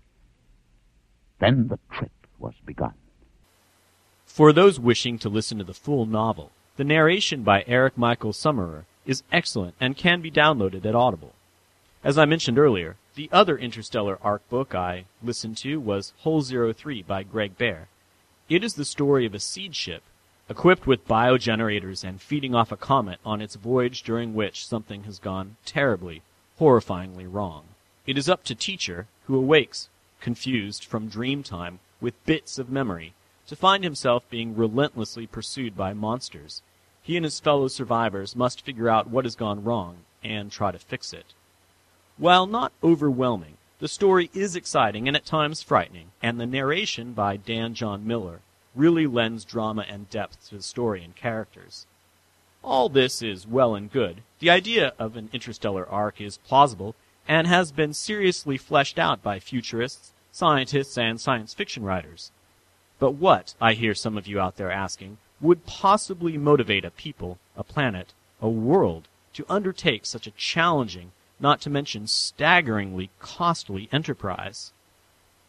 [1.40, 2.94] Then the trip was begun.
[4.26, 8.86] For those wishing to listen to the full novel, the narration by Eric Michael Summerer
[9.06, 11.34] is excellent and can be downloaded at Audible.
[12.04, 17.02] As I mentioned earlier, the other interstellar ark book I listened to was Hull 03
[17.02, 17.88] by Greg Bear.
[18.48, 20.04] It is the story of a seed ship
[20.50, 25.20] equipped with biogenerators and feeding off a comet on its voyage during which something has
[25.20, 26.22] gone terribly,
[26.60, 27.66] horrifyingly wrong.
[28.06, 29.90] It is up to Teacher, who awakes,
[30.22, 33.14] confused from dream time with bits of memory,
[33.48, 36.62] to find himself being relentlessly pursued by monsters.
[37.04, 40.80] He and his fellow survivors must figure out what has gone wrong and try to
[40.80, 41.34] fix it.
[42.18, 47.38] While not overwhelming, the story is exciting and at times frightening, and the narration by
[47.38, 48.40] Dan John Miller
[48.78, 51.86] really lends drama and depth to the story and characters.
[52.64, 54.24] All this is well and good.
[54.40, 56.96] The idea of an interstellar ark is plausible
[57.28, 62.32] and has been seriously fleshed out by futurists, scientists, and science fiction writers.
[63.00, 67.38] But what, I hear some of you out there asking, would possibly motivate a people,
[67.56, 74.72] a planet, a world to undertake such a challenging, not to mention staggeringly costly enterprise?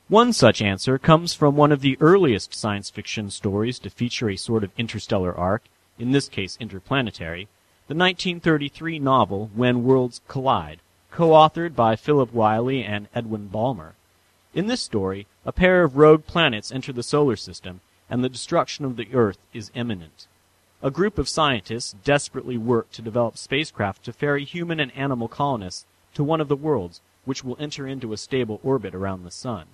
[0.09, 4.37] One such answer comes from one of the earliest science fiction stories to feature a
[4.37, 5.65] sort of interstellar ark,
[5.99, 7.47] in this case interplanetary,
[7.89, 10.81] the 1933 novel When Worlds Collide,
[11.11, 13.97] co-authored by Philip Wylie and Edwin Balmer.
[14.55, 18.87] In this story, a pair of rogue planets enter the solar system, and the destruction
[18.87, 20.27] of the Earth is imminent.
[20.83, 25.85] A group of scientists desperately work to develop spacecraft to ferry human and animal colonists
[26.15, 29.67] to one of the worlds, which will enter into a stable orbit around the Sun.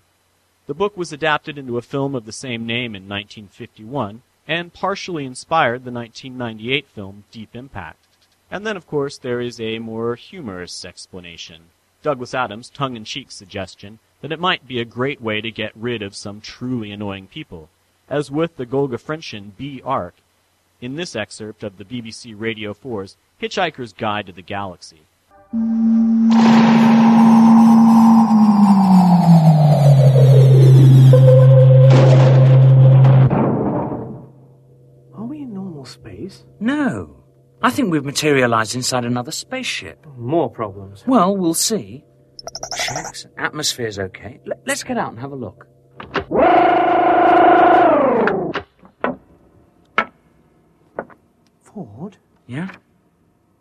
[0.67, 5.27] The book was adapted into a film of the same name in 1951 and partially
[5.27, 7.99] inspired the 1998 film Deep Impact.
[8.51, 11.65] And then, of course, there is a more humorous explanation.
[12.03, 15.73] Douglas Adams' tongue in cheek suggestion that it might be a great way to get
[15.75, 17.69] rid of some truly annoying people,
[18.09, 20.15] as with the Golgafrincham B Ark
[20.81, 25.01] in this excerpt of the BBC Radio 4's Hitchhiker's Guide to the Galaxy.
[36.65, 37.23] No.
[37.63, 40.07] I think we've materialized inside another spaceship.
[40.17, 41.05] More problems.
[41.07, 42.05] Well, we'll see.
[42.75, 43.27] Checks.
[43.37, 44.41] Atmosphere's okay.
[44.47, 45.67] L- let's get out and have a look.
[51.63, 52.17] Ford?
[52.47, 52.71] Yeah?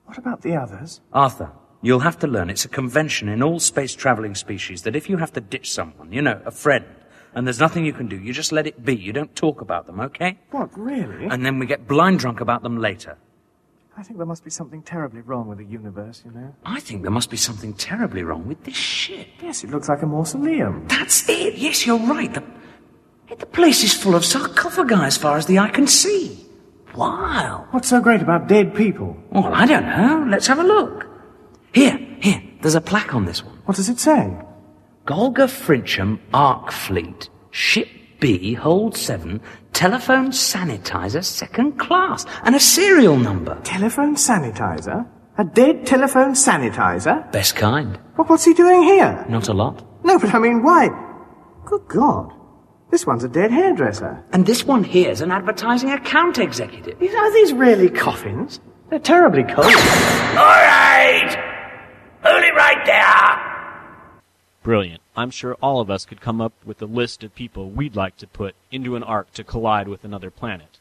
[0.05, 1.01] What about the others?
[1.11, 1.51] Arthur,
[1.81, 5.17] you'll have to learn it's a convention in all space traveling species that if you
[5.17, 6.85] have to ditch someone, you know, a friend,
[7.35, 8.95] and there's nothing you can do, you just let it be.
[8.95, 10.39] You don't talk about them, okay?
[10.51, 11.25] What, really?
[11.25, 13.17] And then we get blind drunk about them later.
[13.95, 16.55] I think there must be something terribly wrong with the universe, you know.
[16.65, 19.27] I think there must be something terribly wrong with this ship.
[19.41, 20.87] Yes, it looks like a mausoleum.
[20.87, 21.55] That's it.
[21.55, 22.33] Yes, you're right.
[22.33, 22.43] The,
[23.35, 26.43] the place is full of sarcophagi as far as the eye can see.
[26.95, 27.67] Wow.
[27.69, 29.15] What's so great about dead people?
[29.29, 30.25] Well, I don't know.
[30.27, 31.05] Let's have a look.
[31.73, 32.41] Here, here.
[32.61, 33.57] There's a plaque on this one.
[33.65, 34.35] What does it say?
[35.05, 37.89] Golga Frincham Arc Fleet, Ship
[38.21, 39.41] B, Hold 7,
[39.73, 43.59] telephone sanitizer, second class, and a serial number.
[43.63, 45.05] Telephone sanitizer?
[45.37, 47.29] A dead telephone sanitizer?
[47.33, 47.99] Best kind.
[48.15, 49.25] Well, what's he doing here?
[49.27, 49.83] Not a lot.
[50.05, 50.87] No, but I mean, why?
[51.65, 52.31] Good God.
[52.89, 54.23] This one's a dead hairdresser.
[54.31, 57.01] And this one here's an advertising account executive.
[57.01, 58.61] Are these really coffins?
[58.89, 59.65] They're terribly cold.
[59.65, 61.35] All right!
[62.23, 63.52] Hold it right there!
[64.63, 65.01] Brilliant.
[65.15, 68.15] I'm sure all of us could come up with a list of people we'd like
[68.17, 70.79] to put into an ark to collide with another planet.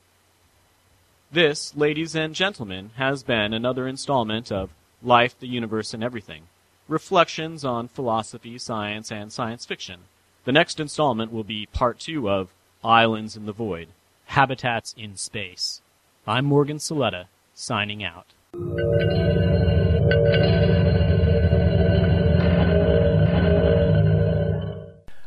[1.33, 4.71] This, ladies and gentlemen, has been another installment of
[5.03, 6.45] Life, the Universe, and Everything
[6.89, 10.01] Reflections on Philosophy, Science, and Science Fiction.
[10.45, 12.51] The next installment will be part two of
[12.85, 13.89] Islands in the Void
[14.27, 15.81] Habitats in Space.
[16.27, 18.27] I'm Morgan Saletta, signing out.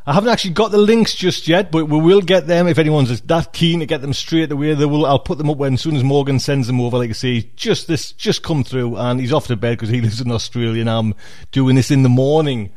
[0.08, 3.20] I haven't actually got the links just yet, but we will get them if anyone's
[3.22, 4.76] that keen to get them straight away.
[4.76, 5.06] They will.
[5.06, 7.00] I'll put them up when as soon as Morgan sends them over.
[7.00, 10.02] Like I say, just this just come through, and he's off to bed because he
[10.02, 11.16] lives in Australia, and I'm
[11.52, 12.72] doing this in the morning.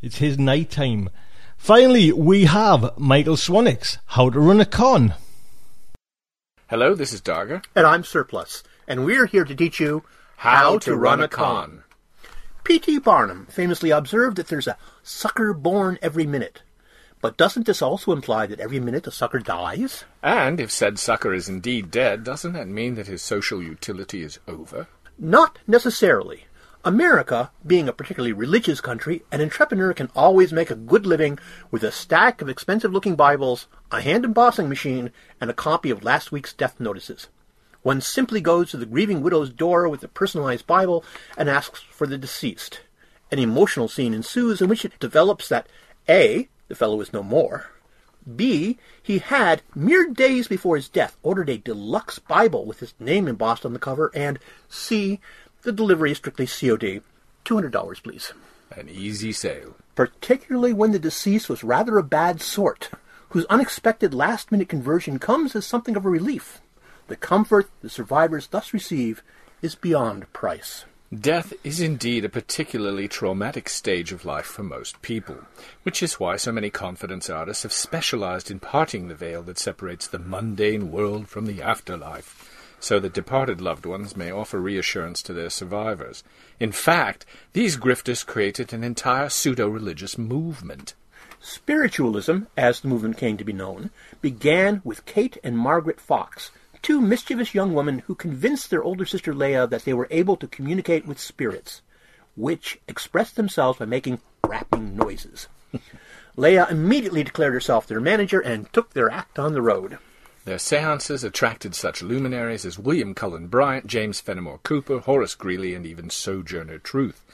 [0.00, 1.10] It's his night time.
[1.58, 5.14] Finally, we have Michael Swanwick, How to Run a Con.
[6.68, 7.64] Hello, this is Darger.
[7.74, 10.04] And I'm Surplus, and we're here to teach you
[10.36, 11.82] how, to, run, a con.
[12.66, 12.98] P.T.
[12.98, 16.62] Barnum famously observed that there's a sucker born every minute.
[17.20, 20.02] But doesn't this also imply that every minute a sucker dies?
[20.20, 24.40] And if said sucker is indeed dead, doesn't that mean that his social utility is
[24.48, 24.88] over?
[25.16, 26.46] Not necessarily.
[26.84, 31.38] America, being a particularly religious country, an entrepreneur can always make a good living
[31.70, 36.02] with a stack of expensive looking Bibles, a hand embossing machine, and a copy of
[36.02, 37.28] last week's death notices.
[37.86, 41.04] One simply goes to the grieving widow's door with a personalized Bible
[41.38, 42.80] and asks for the deceased.
[43.30, 45.68] An emotional scene ensues in which it develops that
[46.08, 46.48] A.
[46.66, 47.70] The fellow is no more.
[48.34, 48.76] B.
[49.00, 53.64] He had, mere days before his death, ordered a deluxe Bible with his name embossed
[53.64, 55.20] on the cover, and C.
[55.62, 57.02] The delivery is strictly COD.
[57.44, 58.32] $200, please.
[58.72, 59.76] An easy sale.
[59.94, 62.90] Particularly when the deceased was rather a bad sort,
[63.28, 66.60] whose unexpected last minute conversion comes as something of a relief.
[67.08, 69.22] The comfort the survivors thus receive
[69.62, 70.84] is beyond price.
[71.14, 75.38] Death is indeed a particularly traumatic stage of life for most people,
[75.84, 80.08] which is why so many confidence artists have specialized in parting the veil that separates
[80.08, 82.50] the mundane world from the afterlife,
[82.80, 86.24] so that departed loved ones may offer reassurance to their survivors.
[86.58, 90.94] In fact, these grifters created an entire pseudo-religious movement.
[91.40, 96.50] Spiritualism, as the movement came to be known, began with Kate and Margaret Fox,
[96.86, 100.46] two mischievous young women who convinced their older sister Leah that they were able to
[100.46, 101.82] communicate with spirits,
[102.36, 105.48] which expressed themselves by making rapping noises.
[106.36, 109.98] Leah immediately declared herself their manager and took their act on the road.
[110.44, 115.84] Their seances attracted such luminaries as William Cullen Bryant, James Fenimore Cooper, Horace Greeley, and
[115.84, 117.24] even Sojourner Truth.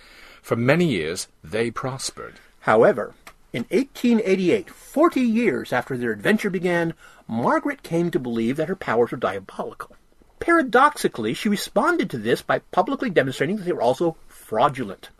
[0.41, 2.37] For many years, they prospered.
[2.61, 3.13] However,
[3.53, 6.95] in 1888, forty years after their adventure began,
[7.29, 9.95] Margaret came to believe that her powers were diabolical.
[10.41, 15.11] Paradoxically, she responded to this by publicly demonstrating that they were also fraudulent.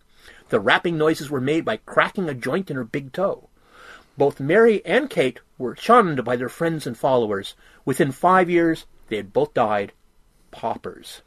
[0.49, 3.49] The rapping noises were made by cracking a joint in her big toe.
[4.17, 7.55] Both Mary and Kate were shunned by their friends and followers.
[7.85, 9.93] Within five years, they had both died
[10.51, 11.23] paupers.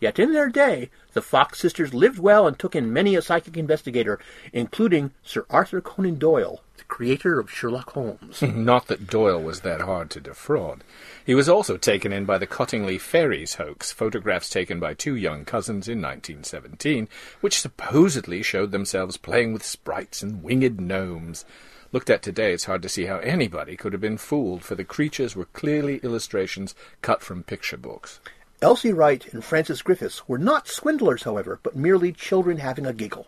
[0.00, 3.58] Yet in their day, the Fox sisters lived well and took in many a psychic
[3.58, 4.18] investigator,
[4.50, 8.40] including Sir Arthur Conan Doyle, the creator of Sherlock Holmes.
[8.42, 10.82] Not that Doyle was that hard to defraud.
[11.26, 15.44] He was also taken in by the Cottingley Fairies hoax, photographs taken by two young
[15.44, 17.06] cousins in 1917,
[17.42, 21.44] which supposedly showed themselves playing with sprites and winged gnomes.
[21.92, 24.84] Looked at today, it's hard to see how anybody could have been fooled, for the
[24.84, 28.20] creatures were clearly illustrations cut from picture books.
[28.62, 33.26] Elsie Wright and Frances Griffiths were not swindlers, however, but merely children having a giggle.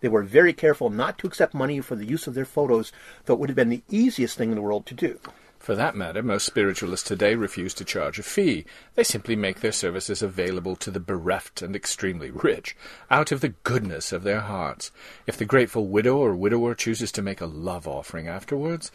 [0.00, 2.92] They were very careful not to accept money for the use of their photos,
[3.24, 5.18] though it would have been the easiest thing in the world to do.
[5.58, 8.66] For that matter, most spiritualists today refuse to charge a fee.
[8.94, 12.76] They simply make their services available to the bereft and extremely rich,
[13.10, 14.92] out of the goodness of their hearts.
[15.26, 18.92] If the grateful widow or widower chooses to make a love offering afterwards,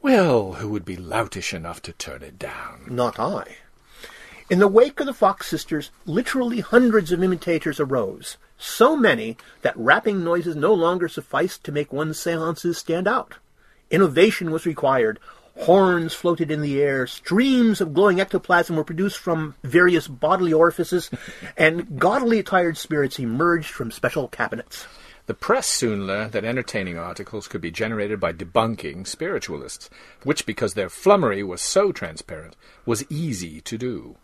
[0.00, 2.86] well, who would be loutish enough to turn it down?
[2.88, 3.58] Not I.
[4.52, 9.74] In the wake of the Fox sisters, literally hundreds of imitators arose, so many that
[9.78, 13.36] rapping noises no longer sufficed to make one's seances stand out.
[13.90, 15.18] Innovation was required.
[15.60, 21.10] Horns floated in the air, streams of glowing ectoplasm were produced from various bodily orifices,
[21.56, 24.86] and gaudily attired spirits emerged from special cabinets.
[25.24, 29.88] The press soon learned that entertaining articles could be generated by debunking spiritualists,
[30.24, 32.54] which, because their flummery was so transparent,
[32.84, 34.18] was easy to do.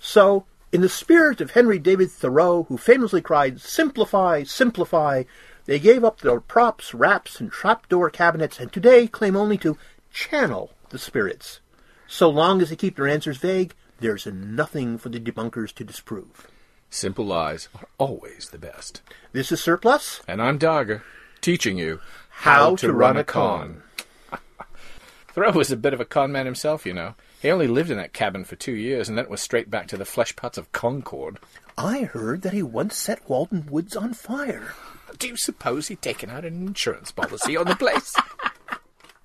[0.00, 5.24] So, in the spirit of Henry David Thoreau, who famously cried, Simplify, simplify,
[5.66, 9.76] they gave up their props, wraps, and trapdoor cabinets, and today claim only to
[10.10, 11.60] channel the spirits.
[12.06, 16.48] So long as they keep their answers vague, there's nothing for the debunkers to disprove.
[16.88, 19.02] Simple lies are always the best.
[19.32, 20.22] This is Surplus.
[20.26, 21.02] And I'm Darger,
[21.40, 22.00] teaching you
[22.30, 23.82] how, how to, to, run, run a con.
[24.30, 24.40] con.
[25.34, 27.14] Thoreau was a bit of a con man himself, you know.
[27.40, 29.86] He only lived in that cabin for two years, and then it was straight back
[29.88, 31.38] to the flesh pots of Concord.
[31.78, 34.74] I heard that he once set Walden Woods on fire.
[35.18, 38.14] Do you suppose he'd taken out an insurance policy on the place?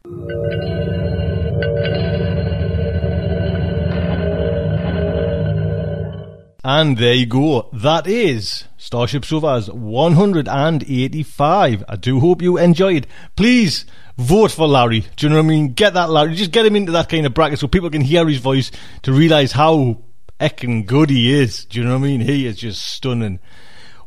[6.67, 7.69] And there you go.
[7.73, 11.83] That is Starship Sofa's 185.
[11.87, 13.05] I do hope you enjoyed.
[13.35, 13.85] Please
[14.17, 15.01] vote for Larry.
[15.15, 15.73] Do you know what I mean?
[15.73, 16.35] Get that Larry.
[16.35, 18.71] Just get him into that kind of bracket so people can hear his voice
[19.03, 20.01] to realise how
[20.39, 21.65] ecking good he is.
[21.65, 22.21] Do you know what I mean?
[22.21, 23.39] He is just stunning.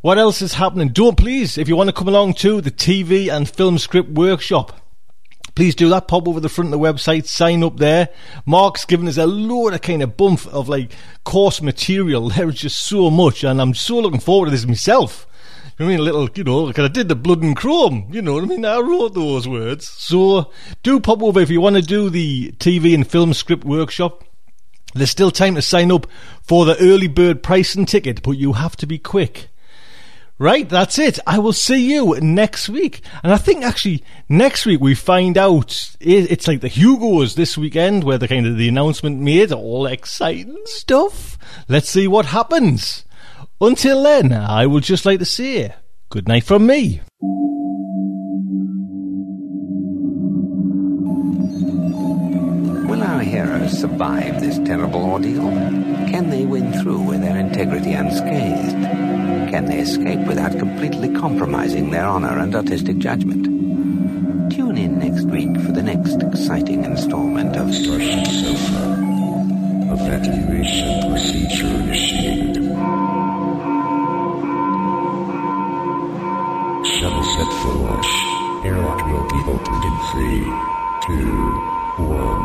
[0.00, 0.88] What else is happening?
[0.88, 4.80] Don't please, if you want to come along to the TV and film script workshop,
[5.56, 6.06] please do that.
[6.06, 8.08] Pop over the front of the website, sign up there.
[8.46, 10.92] Mark's given us a load of kind of bump of like
[11.24, 12.28] course material.
[12.28, 15.26] There's just so much, and I'm so looking forward to this myself.
[15.80, 18.34] I mean, a little, you know, because I did the blood and chrome, you know
[18.34, 18.64] what I mean?
[18.64, 19.86] I wrote those words.
[19.86, 20.50] So
[20.82, 24.24] do pop over if you want to do the TV and film script workshop.
[24.94, 26.08] There's still time to sign up
[26.42, 29.50] for the early bird pricing ticket, but you have to be quick.
[30.40, 31.18] Right, that's it.
[31.26, 33.00] I will see you next week.
[33.24, 38.04] And I think actually next week we find out it's like the Hugos this weekend
[38.04, 41.38] where the kind of the announcement made, all exciting stuff.
[41.68, 43.04] Let's see what happens.
[43.60, 45.74] Until then, I would just like to say
[46.10, 47.00] good night from me.
[52.88, 55.50] Will our heroes survive this terrible ordeal?
[56.06, 58.80] Can they win through with their integrity unscathed?
[59.50, 63.44] Can they escape without completely compromising their honor and artistic judgment?
[64.52, 68.94] Tune in next week for the next exciting installment of Starship Sofa.
[69.90, 72.58] Evacuation procedure initiated.
[76.88, 78.06] Set for launch.
[78.64, 80.40] Airlock will be opened in three,
[81.04, 81.36] two,
[82.02, 82.44] one.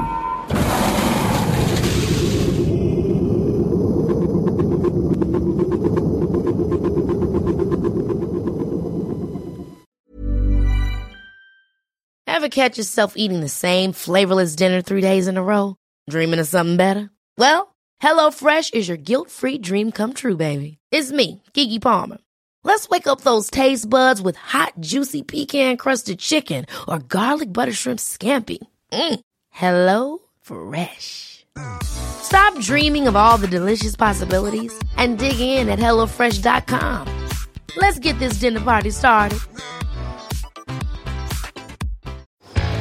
[12.27, 15.77] Ever catch yourself eating the same flavorless dinner three days in a row?
[16.09, 17.09] Dreaming of something better?
[17.37, 20.79] Well, HelloFresh is your guilt-free dream come true, baby.
[20.91, 22.17] It's me, Keke Palmer.
[22.63, 27.99] Let's wake up those taste buds with hot, juicy pecan-crusted chicken or garlic butter shrimp
[27.99, 28.59] scampi.
[28.91, 29.19] Mm.
[29.49, 31.45] Hello Fresh.
[31.83, 37.07] Stop dreaming of all the delicious possibilities and dig in at HelloFresh.com.
[37.75, 39.39] Let's get this dinner party started.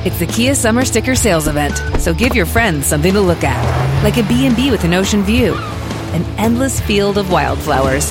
[0.05, 4.03] It's the Kia Summer Sticker Sales Event, so give your friends something to look at,
[4.03, 5.55] like a B&B with an ocean view,
[6.13, 8.11] an endless field of wildflowers,